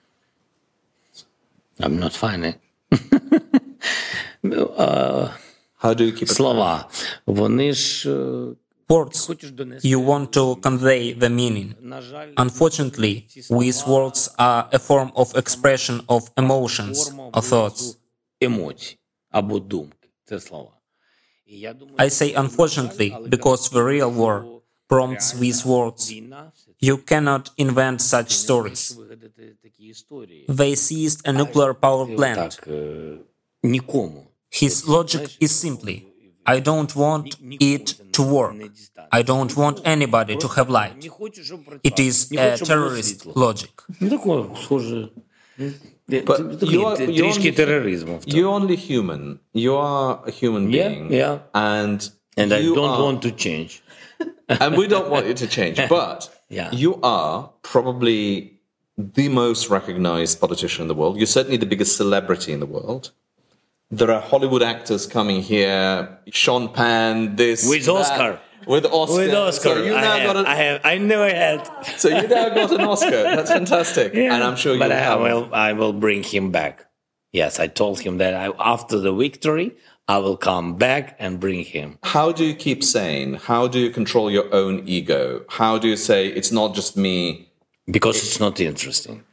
I'm 1.79 1.97
not 1.99 2.13
finding. 2.13 2.55
uh, 4.77 5.31
How 5.77 5.93
do 5.93 6.03
you 6.05 6.11
keep 6.13 6.29
слова? 6.29 6.87
Вони 7.25 7.73
ж 7.73 8.09
е, 8.09 8.55
Words, 8.89 9.29
you 9.83 9.99
want 9.99 10.27
to 10.33 10.55
convey 10.67 11.13
the 11.23 11.29
meaning. 11.29 11.69
Unfortunately, 12.45 13.13
these 13.49 13.81
words 13.95 14.29
are 14.37 14.63
a 14.71 14.79
form 14.89 15.09
of 15.21 15.27
expression 15.43 15.95
of 16.15 16.21
emotions 16.43 16.97
or 17.33 17.41
thoughts. 17.41 17.97
емоцій 18.41 18.97
або 19.31 19.59
думки. 19.59 20.09
Це 20.25 20.39
слова. 20.39 20.71
I 21.98 22.08
say 22.08 22.34
unfortunately 22.34 23.16
because 23.28 23.70
the 23.70 23.82
real 23.82 24.10
war 24.10 24.62
prompts 24.88 25.32
these 25.32 25.64
words. 25.64 26.12
You 26.80 26.98
cannot 26.98 27.50
invent 27.56 28.00
such 28.00 28.30
stories. 28.34 28.98
They 30.48 30.74
seized 30.74 31.26
a 31.26 31.32
nuclear 31.32 31.74
power 31.74 32.06
plant. 32.06 32.58
His 34.50 34.88
logic 34.88 35.30
is 35.40 35.54
simply 35.54 36.06
I 36.46 36.60
don't 36.60 36.96
want 36.96 37.36
it 37.60 37.86
to 38.12 38.22
work. 38.22 38.56
I 39.12 39.20
don't 39.22 39.54
want 39.54 39.80
anybody 39.84 40.34
to 40.36 40.48
have 40.48 40.70
light. 40.70 41.06
It 41.84 42.00
is 42.00 42.32
a 42.32 42.56
terrorist 42.56 43.26
logic. 43.26 43.72
But 46.08 46.62
you 46.62 46.86
are, 46.86 47.02
you 47.02 47.26
only, 47.26 47.52
terrorism. 47.52 48.20
You're 48.24 48.48
only 48.48 48.76
human. 48.76 49.40
You 49.52 49.74
are 49.76 50.22
a 50.26 50.30
human 50.30 50.70
being. 50.70 51.12
Yeah. 51.12 51.18
yeah. 51.18 51.38
And 51.54 52.10
and 52.36 52.52
I 52.52 52.62
don't 52.62 52.78
are, 52.78 53.02
want 53.02 53.22
to 53.22 53.32
change. 53.32 53.82
and 54.48 54.76
we 54.76 54.86
don't 54.86 55.10
want 55.10 55.26
you 55.26 55.34
to 55.34 55.46
change. 55.46 55.78
But 55.88 56.30
yeah. 56.48 56.70
you 56.72 56.98
are 57.02 57.50
probably 57.62 58.58
the 58.96 59.28
most 59.28 59.68
recognized 59.68 60.40
politician 60.40 60.82
in 60.82 60.88
the 60.88 60.94
world. 60.94 61.18
You're 61.18 61.26
certainly 61.26 61.58
the 61.58 61.66
biggest 61.66 61.96
celebrity 61.96 62.52
in 62.52 62.60
the 62.60 62.66
world. 62.66 63.10
There 63.90 64.10
are 64.10 64.20
Hollywood 64.20 64.62
actors 64.62 65.06
coming 65.06 65.42
here, 65.42 66.18
Sean 66.30 66.68
Penn, 66.72 67.36
this. 67.36 67.68
With 67.68 67.84
that. 67.86 67.92
Oscar 67.92 68.40
with 68.66 68.84
Oscar. 68.86 69.16
With 69.16 69.34
Oscar. 69.34 69.68
So 69.76 69.82
you 69.82 69.94
I, 69.94 70.00
now 70.00 70.16
have, 70.18 70.34
got 70.34 70.44
a, 70.44 70.48
I 70.48 70.54
have. 70.54 70.80
I 70.84 70.98
never 70.98 71.28
had. 71.28 71.70
so 71.96 72.08
you 72.08 72.26
now 72.28 72.48
got 72.50 72.72
an 72.72 72.80
Oscar. 72.82 73.22
That's 73.22 73.50
fantastic. 73.50 74.14
And 74.14 74.42
I'm 74.42 74.56
sure 74.56 74.74
you 74.74 74.78
But 74.78 74.92
I 74.92 74.98
have. 74.98 75.20
will. 75.20 75.48
I 75.52 75.72
will 75.72 75.92
bring 75.92 76.22
him 76.22 76.50
back. 76.50 76.86
Yes, 77.32 77.60
I 77.60 77.66
told 77.66 78.00
him 78.00 78.18
that 78.18 78.34
I, 78.34 78.50
after 78.58 78.98
the 78.98 79.12
victory, 79.12 79.76
I 80.08 80.16
will 80.18 80.36
come 80.38 80.76
back 80.76 81.14
and 81.18 81.38
bring 81.38 81.62
him. 81.64 81.98
How 82.02 82.32
do 82.32 82.44
you 82.44 82.54
keep 82.54 82.82
sane? 82.82 83.34
How 83.34 83.68
do 83.68 83.78
you 83.78 83.90
control 83.90 84.30
your 84.30 84.52
own 84.54 84.82
ego? 84.88 85.44
How 85.48 85.76
do 85.78 85.88
you 85.88 85.96
say 85.96 86.28
it's 86.28 86.50
not 86.52 86.74
just 86.74 86.96
me? 86.96 87.44
because 87.90 88.18
it's 88.18 88.38
not 88.40 88.60
interesting. 88.60 89.24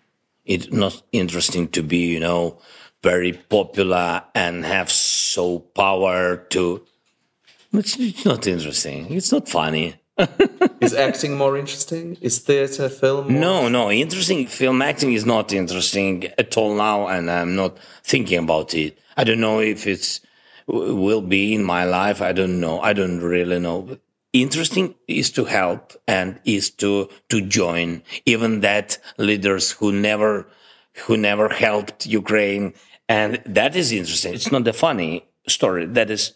It's 0.45 0.71
not 0.71 1.01
interesting 1.11 1.67
to 1.69 1.81
be, 1.83 2.05
you 2.07 2.19
know, 2.19 2.59
very 3.03 3.33
popular 3.33 4.23
and 4.33 4.63
have 4.65 4.89
so 4.91 5.59
power 5.59 6.37
to. 6.51 6.85
It's, 7.79 7.97
it's 7.99 8.25
not 8.25 8.47
interesting. 8.47 9.13
It's 9.13 9.31
not 9.31 9.47
funny. 9.47 9.95
Is 10.81 10.93
acting 10.93 11.37
more 11.37 11.57
interesting? 11.57 12.17
Is 12.21 12.39
theater, 12.39 12.87
film? 12.87 13.33
More 13.33 13.41
No, 13.41 13.67
no, 13.67 13.91
interesting 13.91 14.47
film 14.47 14.81
acting 14.81 15.11
is 15.11 15.25
not 15.25 15.51
interesting 15.51 16.25
at 16.37 16.55
all 16.55 16.73
now, 16.75 17.07
and 17.07 17.29
I'm 17.29 17.55
not 17.55 17.77
thinking 18.03 18.39
about 18.39 18.73
it. 18.73 18.97
I 19.17 19.25
don't 19.25 19.41
know 19.41 19.59
if 19.59 19.85
it's 19.87 20.21
will 20.67 21.21
be 21.21 21.53
in 21.53 21.63
my 21.63 21.83
life. 21.83 22.21
I 22.21 22.31
don't 22.31 22.59
know. 22.59 22.79
I 22.79 22.93
don't 22.93 23.19
really 23.19 23.59
know. 23.59 23.81
But 23.81 23.99
interesting 24.31 24.95
is 25.07 25.31
to 25.31 25.45
help 25.45 25.93
and 26.07 26.39
is 26.45 26.69
to 26.71 27.09
to 27.29 27.41
join 27.41 28.01
even 28.25 28.61
that 28.61 28.97
leaders 29.17 29.71
who 29.71 29.91
never 29.91 30.47
who 31.07 31.17
never 31.17 31.49
helped 31.49 32.05
Ukraine, 32.05 32.73
and 33.09 33.41
that 33.45 33.75
is 33.75 33.91
interesting. 33.91 34.33
It's 34.33 34.51
not 34.51 34.67
a 34.67 34.73
funny 34.73 35.25
story. 35.47 35.85
That 35.85 36.09
is 36.09 36.33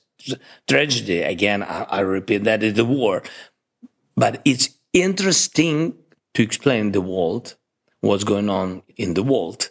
tragedy. 0.68 1.22
Again, 1.22 1.64
I, 1.64 1.84
I 1.84 2.00
repeat 2.02 2.44
that 2.46 2.64
is 2.64 2.74
the 2.76 2.86
war 2.86 3.24
but 4.16 4.42
it's 4.44 4.70
interesting 4.92 5.94
to 6.34 6.44
explain 6.44 6.92
the 6.92 7.00
world 7.02 7.56
what's 8.02 8.24
going 8.26 8.50
on 8.50 8.82
in 8.98 9.14
the 9.14 9.24
world 9.24 9.70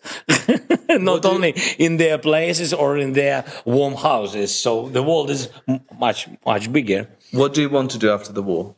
not 0.89 1.25
only 1.27 1.55
in 1.79 1.99
their 1.99 2.17
places 2.19 2.73
or 2.73 2.97
in 2.97 3.13
their 3.13 3.45
warm 3.67 3.95
houses 3.95 4.55
so 4.55 4.89
the 4.89 5.03
world 5.03 5.29
is 5.31 5.49
m- 5.69 5.81
much 5.99 6.29
much 6.47 6.73
bigger 6.73 7.09
What 7.33 7.53
do 7.55 7.61
you 7.61 7.69
want 7.71 7.91
to 7.91 7.99
do 7.99 8.11
after 8.11 8.33
the 8.33 8.43
war? 8.43 8.75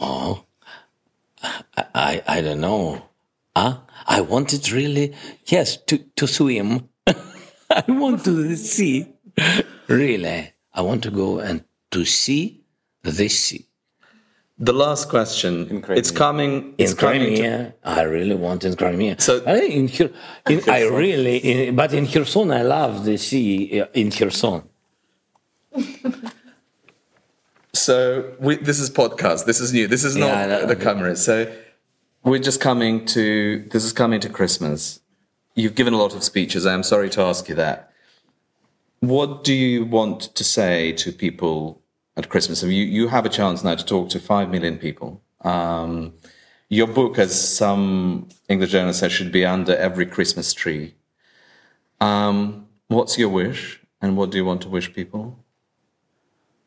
oh 0.00 0.44
i 1.76 1.84
i, 1.94 2.22
I 2.26 2.40
don't 2.42 2.60
know 2.60 3.02
huh? 3.56 3.78
i 4.06 4.20
wanted 4.20 4.70
really 4.70 5.14
yes 5.46 5.76
to 5.88 5.98
to 6.16 6.26
swim 6.26 6.88
i 7.70 7.84
want 7.88 8.24
to 8.24 8.54
see 8.56 9.06
really 9.88 10.52
i 10.74 10.80
want 10.80 11.02
to 11.02 11.10
go 11.10 11.38
and 11.38 11.64
to 11.90 12.04
see 12.04 12.64
the 13.02 13.28
sea 13.28 13.62
The 14.58 14.72
last 14.72 15.10
question. 15.10 15.52
It's 16.00 16.10
coming. 16.10 16.52
It's 16.78 16.92
in 16.92 16.96
coming. 16.96 17.20
to- 17.20 17.26
Crimea. 17.36 17.74
I 17.84 18.02
really 18.16 18.34
want 18.46 18.64
in 18.64 18.74
Crimea. 18.74 19.14
So- 19.20 19.42
I, 19.44 19.60
in, 19.80 19.88
in, 20.48 20.60
I 20.78 20.80
really, 20.88 21.36
in, 21.36 21.76
but 21.76 21.92
in 21.92 22.06
Kherson, 22.06 22.50
I 22.50 22.62
love 22.62 23.04
the 23.04 23.18
sea 23.18 23.82
uh, 23.82 23.86
in 23.92 24.08
Kherson. 24.10 24.62
So 27.72 28.34
we, 28.40 28.56
this 28.56 28.78
is 28.80 28.88
podcast. 28.90 29.44
This 29.44 29.60
is 29.60 29.72
new. 29.72 29.86
This 29.86 30.04
is 30.04 30.16
not 30.16 30.28
Yeah, 30.28 30.64
the 30.64 30.76
cameras. 30.76 31.24
So 31.24 31.52
we're 32.24 32.38
just 32.50 32.60
coming 32.60 33.04
to. 33.06 33.64
This 33.70 33.84
is 33.84 33.92
coming 33.92 34.20
to 34.20 34.28
Christmas. 34.30 35.00
You've 35.54 35.74
given 35.74 35.92
a 35.94 35.98
lot 35.98 36.14
of 36.14 36.22
speeches. 36.24 36.64
I 36.66 36.72
am 36.74 36.82
sorry 36.82 37.10
to 37.10 37.20
ask 37.22 37.48
you 37.48 37.54
that. 37.56 37.92
What 39.06 39.44
do 39.44 39.54
you 39.54 39.84
want 39.84 40.20
to 40.34 40.42
say 40.44 40.92
to 40.92 41.12
people 41.12 41.82
at 42.16 42.28
Christmas? 42.28 42.64
I 42.64 42.66
mean, 42.66 42.76
you 42.76 42.84
you 42.84 43.08
have 43.08 43.24
a 43.26 43.28
chance 43.28 43.62
now 43.62 43.74
to 43.76 43.84
talk 43.84 44.08
to 44.10 44.18
five 44.18 44.50
million 44.50 44.78
people. 44.78 45.22
Um, 45.42 46.14
your 46.68 46.88
book, 46.88 47.18
as 47.18 47.32
some 47.56 48.28
English 48.48 48.72
journalist 48.72 49.00
say, 49.00 49.08
should 49.08 49.30
be 49.30 49.44
under 49.44 49.76
every 49.76 50.06
Christmas 50.06 50.52
tree. 50.52 50.94
Um, 52.00 52.66
what's 52.88 53.16
your 53.18 53.28
wish, 53.28 53.80
and 54.02 54.16
what 54.16 54.30
do 54.30 54.38
you 54.38 54.44
want 54.44 54.62
to 54.62 54.68
wish 54.68 54.92
people? 54.92 55.44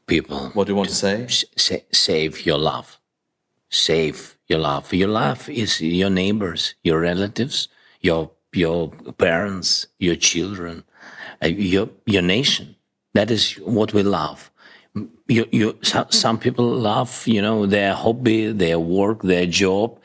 People, 0.08 0.49
What 0.56 0.65
do 0.65 0.71
you 0.73 0.78
want 0.78 0.89
to 0.89 0.95
say? 0.95 1.28
sa- 1.28 1.86
save 1.91 2.45
your 2.45 2.58
love. 2.58 2.99
Save 3.69 4.38
your 4.47 4.60
love. 4.60 4.91
Your 4.93 5.10
love 5.10 5.47
is 5.49 5.82
your 5.82 6.10
neighbors, 6.10 6.73
your 6.84 6.99
relatives, 7.02 7.67
your 8.02 8.32
your 8.54 8.89
parents, 9.17 9.88
your 9.99 10.15
children, 10.15 10.84
uh, 11.43 11.47
your 11.47 11.89
your 12.06 12.21
nation. 12.21 12.75
That 13.13 13.32
is 13.32 13.54
what 13.56 13.93
we 13.93 14.04
love. 14.04 14.52
You, 15.28 15.47
you, 15.52 15.78
some, 15.82 16.39
people 16.39 16.65
love, 16.65 17.28
you 17.28 17.41
know, 17.41 17.65
their 17.65 17.93
hobby, 17.93 18.52
their 18.52 18.80
work, 18.80 19.21
their 19.21 19.45
job. 19.45 19.99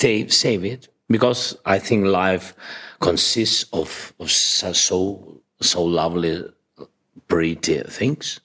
They 0.00 0.28
save 0.28 0.64
it 0.64 0.88
because 1.08 1.56
I 1.64 1.78
think 1.78 2.06
life 2.06 2.54
consists 3.00 3.64
of, 3.72 4.12
of 4.20 4.30
so, 4.30 4.72
so 4.72 5.42
so 5.62 5.82
lovely, 5.82 6.44
pretty 7.28 7.82
things. 7.82 8.40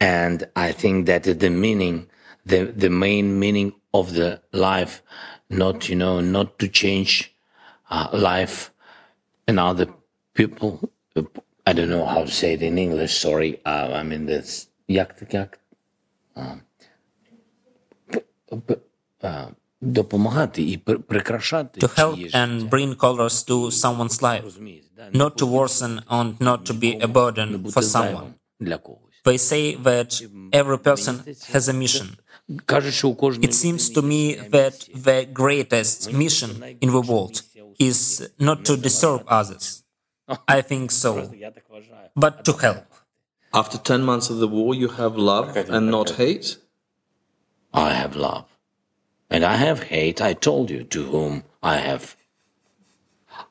And 0.00 0.48
I 0.56 0.72
think 0.72 1.06
that 1.06 1.24
the 1.24 1.50
meaning, 1.50 2.08
the, 2.44 2.64
the 2.64 2.90
main 2.90 3.38
meaning 3.38 3.72
of 3.94 4.14
the 4.14 4.40
life, 4.52 5.02
not, 5.48 5.88
you 5.88 5.96
know, 5.96 6.20
not 6.20 6.58
to 6.58 6.68
change 6.68 7.34
uh, 7.90 8.08
life 8.12 8.70
and 9.46 9.58
other 9.58 9.86
people. 10.34 10.90
I 11.66 11.72
don't 11.72 11.90
know 11.90 12.06
how 12.06 12.24
to 12.24 12.30
say 12.30 12.54
it 12.54 12.62
in 12.62 12.78
English. 12.78 13.18
Sorry, 13.18 13.60
uh, 13.64 13.90
I 13.92 14.02
mean 14.02 14.26
this 14.26 14.68
як 14.88 15.16
to 21.78 21.88
help 21.96 22.18
and 22.34 22.70
bring 22.70 22.94
colors 22.94 23.42
to 23.44 23.70
someone's 23.70 24.22
life, 24.22 24.58
not 25.12 25.38
to 25.38 25.46
worsen 25.46 26.02
and 26.10 26.40
not 26.40 26.66
to 26.66 26.74
be 26.74 26.98
a 26.98 27.08
burden 27.08 27.70
for 27.70 27.82
someone. 27.82 28.34
They 29.24 29.36
say 29.36 29.74
that 29.74 30.20
every 30.52 30.78
person 30.78 31.22
has 31.48 31.68
a 31.68 31.72
mission. 31.72 32.16
It 32.48 33.54
seems 33.54 33.90
to 33.90 34.02
me 34.02 34.34
that 34.34 34.88
the 34.94 35.28
greatest 35.32 36.12
mission 36.12 36.50
in 36.80 36.90
the 36.90 37.00
world 37.00 37.42
is 37.78 38.28
not 38.38 38.64
to 38.64 38.76
disturb 38.76 39.24
others. 39.28 39.84
I 40.46 40.60
think 40.60 40.90
so, 40.90 41.32
but 42.14 42.44
to 42.44 42.52
help. 42.52 42.86
After 43.52 43.78
10 43.78 44.02
months 44.02 44.30
of 44.30 44.38
the 44.38 44.46
war, 44.46 44.74
you 44.74 44.88
have 44.88 45.16
love 45.16 45.56
and 45.56 45.90
not 45.90 46.10
hate? 46.10 46.58
I 47.74 47.90
have 47.94 48.14
love. 48.14 48.46
And 49.28 49.44
I 49.44 49.56
have 49.56 49.84
hate. 49.84 50.20
I 50.20 50.34
told 50.34 50.70
you 50.70 50.84
to 50.84 51.04
whom 51.04 51.44
I 51.62 51.76
have. 51.78 52.16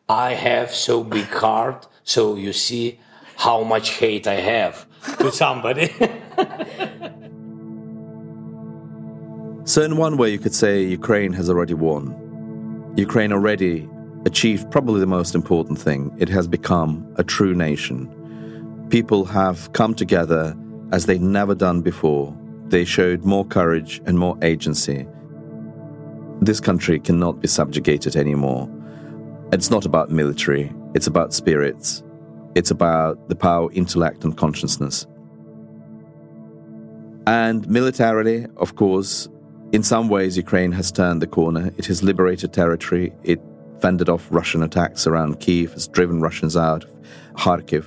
I 0.08 0.34
have 0.34 0.74
so 0.74 1.04
big 1.04 1.28
heart, 1.28 1.88
So 2.04 2.36
you 2.36 2.54
see 2.54 3.00
how 3.38 3.64
much 3.64 3.92
hate 3.92 4.26
I 4.28 4.36
have 4.36 4.86
to 5.20 5.32
somebody. 5.32 5.94
So, 9.70 9.84
in 9.84 9.98
one 9.98 10.18
way, 10.18 10.32
you 10.32 10.40
could 10.40 10.56
say 10.56 10.82
Ukraine 10.82 11.32
has 11.34 11.48
already 11.48 11.76
won. 11.76 12.04
Ukraine 12.98 13.32
already 13.32 13.88
achieved 14.26 14.70
probably 14.72 15.00
the 15.00 15.08
most 15.08 15.36
important 15.36 15.80
thing 15.80 16.14
it 16.18 16.30
has 16.30 16.48
become 16.48 17.12
a 17.18 17.24
true 17.24 17.54
nation. 17.54 18.08
People 18.90 19.26
have 19.26 19.72
come 19.74 19.94
together 19.94 20.56
as 20.92 21.06
they'd 21.06 21.22
never 21.22 21.56
done 21.56 21.82
before. 21.82 22.36
They 22.68 22.86
showed 22.86 23.24
more 23.24 23.46
courage 23.46 24.02
and 24.06 24.18
more 24.18 24.38
agency. 24.42 25.08
This 26.42 26.60
country 26.60 27.00
cannot 27.00 27.42
be 27.42 27.48
subjugated 27.48 28.16
anymore. 28.16 28.70
It's 29.52 29.70
not 29.70 29.86
about 29.86 30.10
military, 30.10 30.72
it's 30.94 31.08
about 31.08 31.34
spirits, 31.34 32.04
it's 32.56 32.72
about 32.72 33.30
the 33.30 33.36
power, 33.36 33.72
intellect, 33.74 34.24
and 34.24 34.36
consciousness. 34.38 35.08
And 37.28 37.68
militarily, 37.70 38.48
of 38.58 38.76
course, 38.76 39.30
in 39.72 39.84
some 39.84 40.10
ways, 40.10 40.36
Ukraine 40.36 40.72
has 40.72 40.92
turned 40.92 41.22
the 41.22 41.28
corner. 41.28 41.72
It 41.78 41.86
has 41.86 42.02
liberated 42.02 42.54
territory. 42.54 43.14
It 43.24 43.40
fended 43.82 44.10
off 44.10 44.28
Russian 44.30 44.64
attacks 44.64 45.08
around 45.08 45.40
Kiev, 45.40 45.74
has 45.74 45.88
driven 45.88 46.22
Russians 46.22 46.58
out 46.58 46.84
of 46.84 46.92
Kharkiv. 47.36 47.86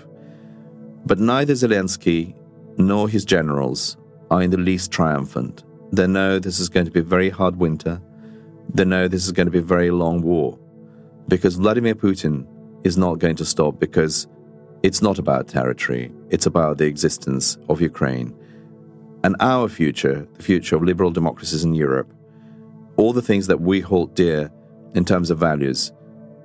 But 1.05 1.19
neither 1.19 1.53
Zelensky 1.55 2.35
nor 2.79 3.09
his 3.09 3.25
generals 3.25 3.97
are 4.31 4.43
in 4.43 4.51
the 4.51 4.57
least 4.57 4.91
triumphant. 4.91 5.65
They 5.93 6.07
know 6.07 6.39
this 6.39 6.59
is 6.59 6.69
going 6.69 6.87
to 6.87 6.93
be 6.93 7.01
a 7.01 7.05
very 7.05 7.29
hard 7.29 7.57
winter. 7.57 8.01
They 8.73 8.85
know 8.85 9.09
this 9.09 9.27
is 9.27 9.33
going 9.33 9.47
to 9.47 9.53
be 9.53 9.59
a 9.59 9.63
very 9.63 9.91
long 9.91 10.23
war. 10.23 10.59
Because 11.29 11.57
Vladimir 11.57 11.95
Putin 11.95 12.47
is 12.85 12.97
not 12.97 13.19
going 13.19 13.37
to 13.37 13.45
stop 13.45 13.79
because 13.79 14.27
it's 14.83 15.03
not 15.03 15.19
about 15.19 15.49
territory, 15.49 16.11
it's 16.31 16.47
about 16.47 16.79
the 16.79 16.87
existence 16.87 17.59
of 17.69 17.81
Ukraine 17.81 18.35
and 19.25 19.37
our 19.41 19.69
future, 19.69 20.27
the 20.35 20.43
future 20.43 20.77
of 20.77 20.83
liberal 20.83 21.11
democracies 21.11 21.65
in 21.65 21.75
Europe, 21.75 22.13
all 22.97 23.13
the 23.13 23.23
things 23.23 23.47
that 23.47 23.61
we 23.61 23.81
hold 23.81 24.15
dear 24.15 24.51
in 24.95 25.05
terms 25.05 25.31
of 25.31 25.39
values 25.39 25.93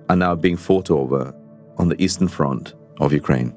are 0.10 0.16
now 0.16 0.36
being 0.36 0.58
fought 0.58 0.90
over 0.90 1.34
on 1.78 1.90
the 1.90 2.02
Eastern 2.02 2.28
Front 2.28 2.74
of 3.00 3.14
Ukraine. 3.14 3.54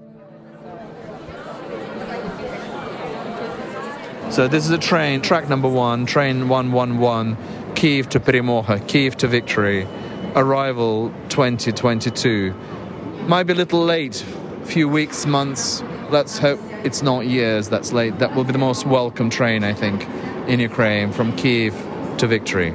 So 4.30 4.46
this 4.46 4.64
is 4.64 4.70
a 4.70 4.78
train, 4.78 5.22
track 5.22 5.48
number 5.48 5.68
one, 5.68 6.06
train 6.06 6.48
111, 6.48 7.36
Kiev 7.74 8.08
to 8.10 8.20
Peremoha, 8.20 8.86
Kiev 8.86 9.16
to 9.18 9.26
victory, 9.26 9.88
arrival 10.36 11.12
2022. 11.30 12.54
Might 13.26 13.44
be 13.44 13.52
a 13.52 13.56
little 13.56 13.84
late, 13.84 14.24
few 14.64 14.88
weeks, 14.88 15.26
months, 15.26 15.82
let's 16.10 16.38
hope 16.38 16.60
it's 16.84 17.02
not 17.02 17.26
years 17.26 17.68
that's 17.68 17.92
late. 17.92 18.18
That 18.18 18.34
will 18.34 18.44
be 18.44 18.52
the 18.52 18.58
most 18.58 18.86
welcome 18.86 19.30
train, 19.30 19.64
I 19.64 19.74
think, 19.74 20.06
in 20.48 20.60
Ukraine 20.60 21.12
from 21.12 21.36
Kiev 21.36 21.74
to 22.18 22.26
victory. 22.26 22.74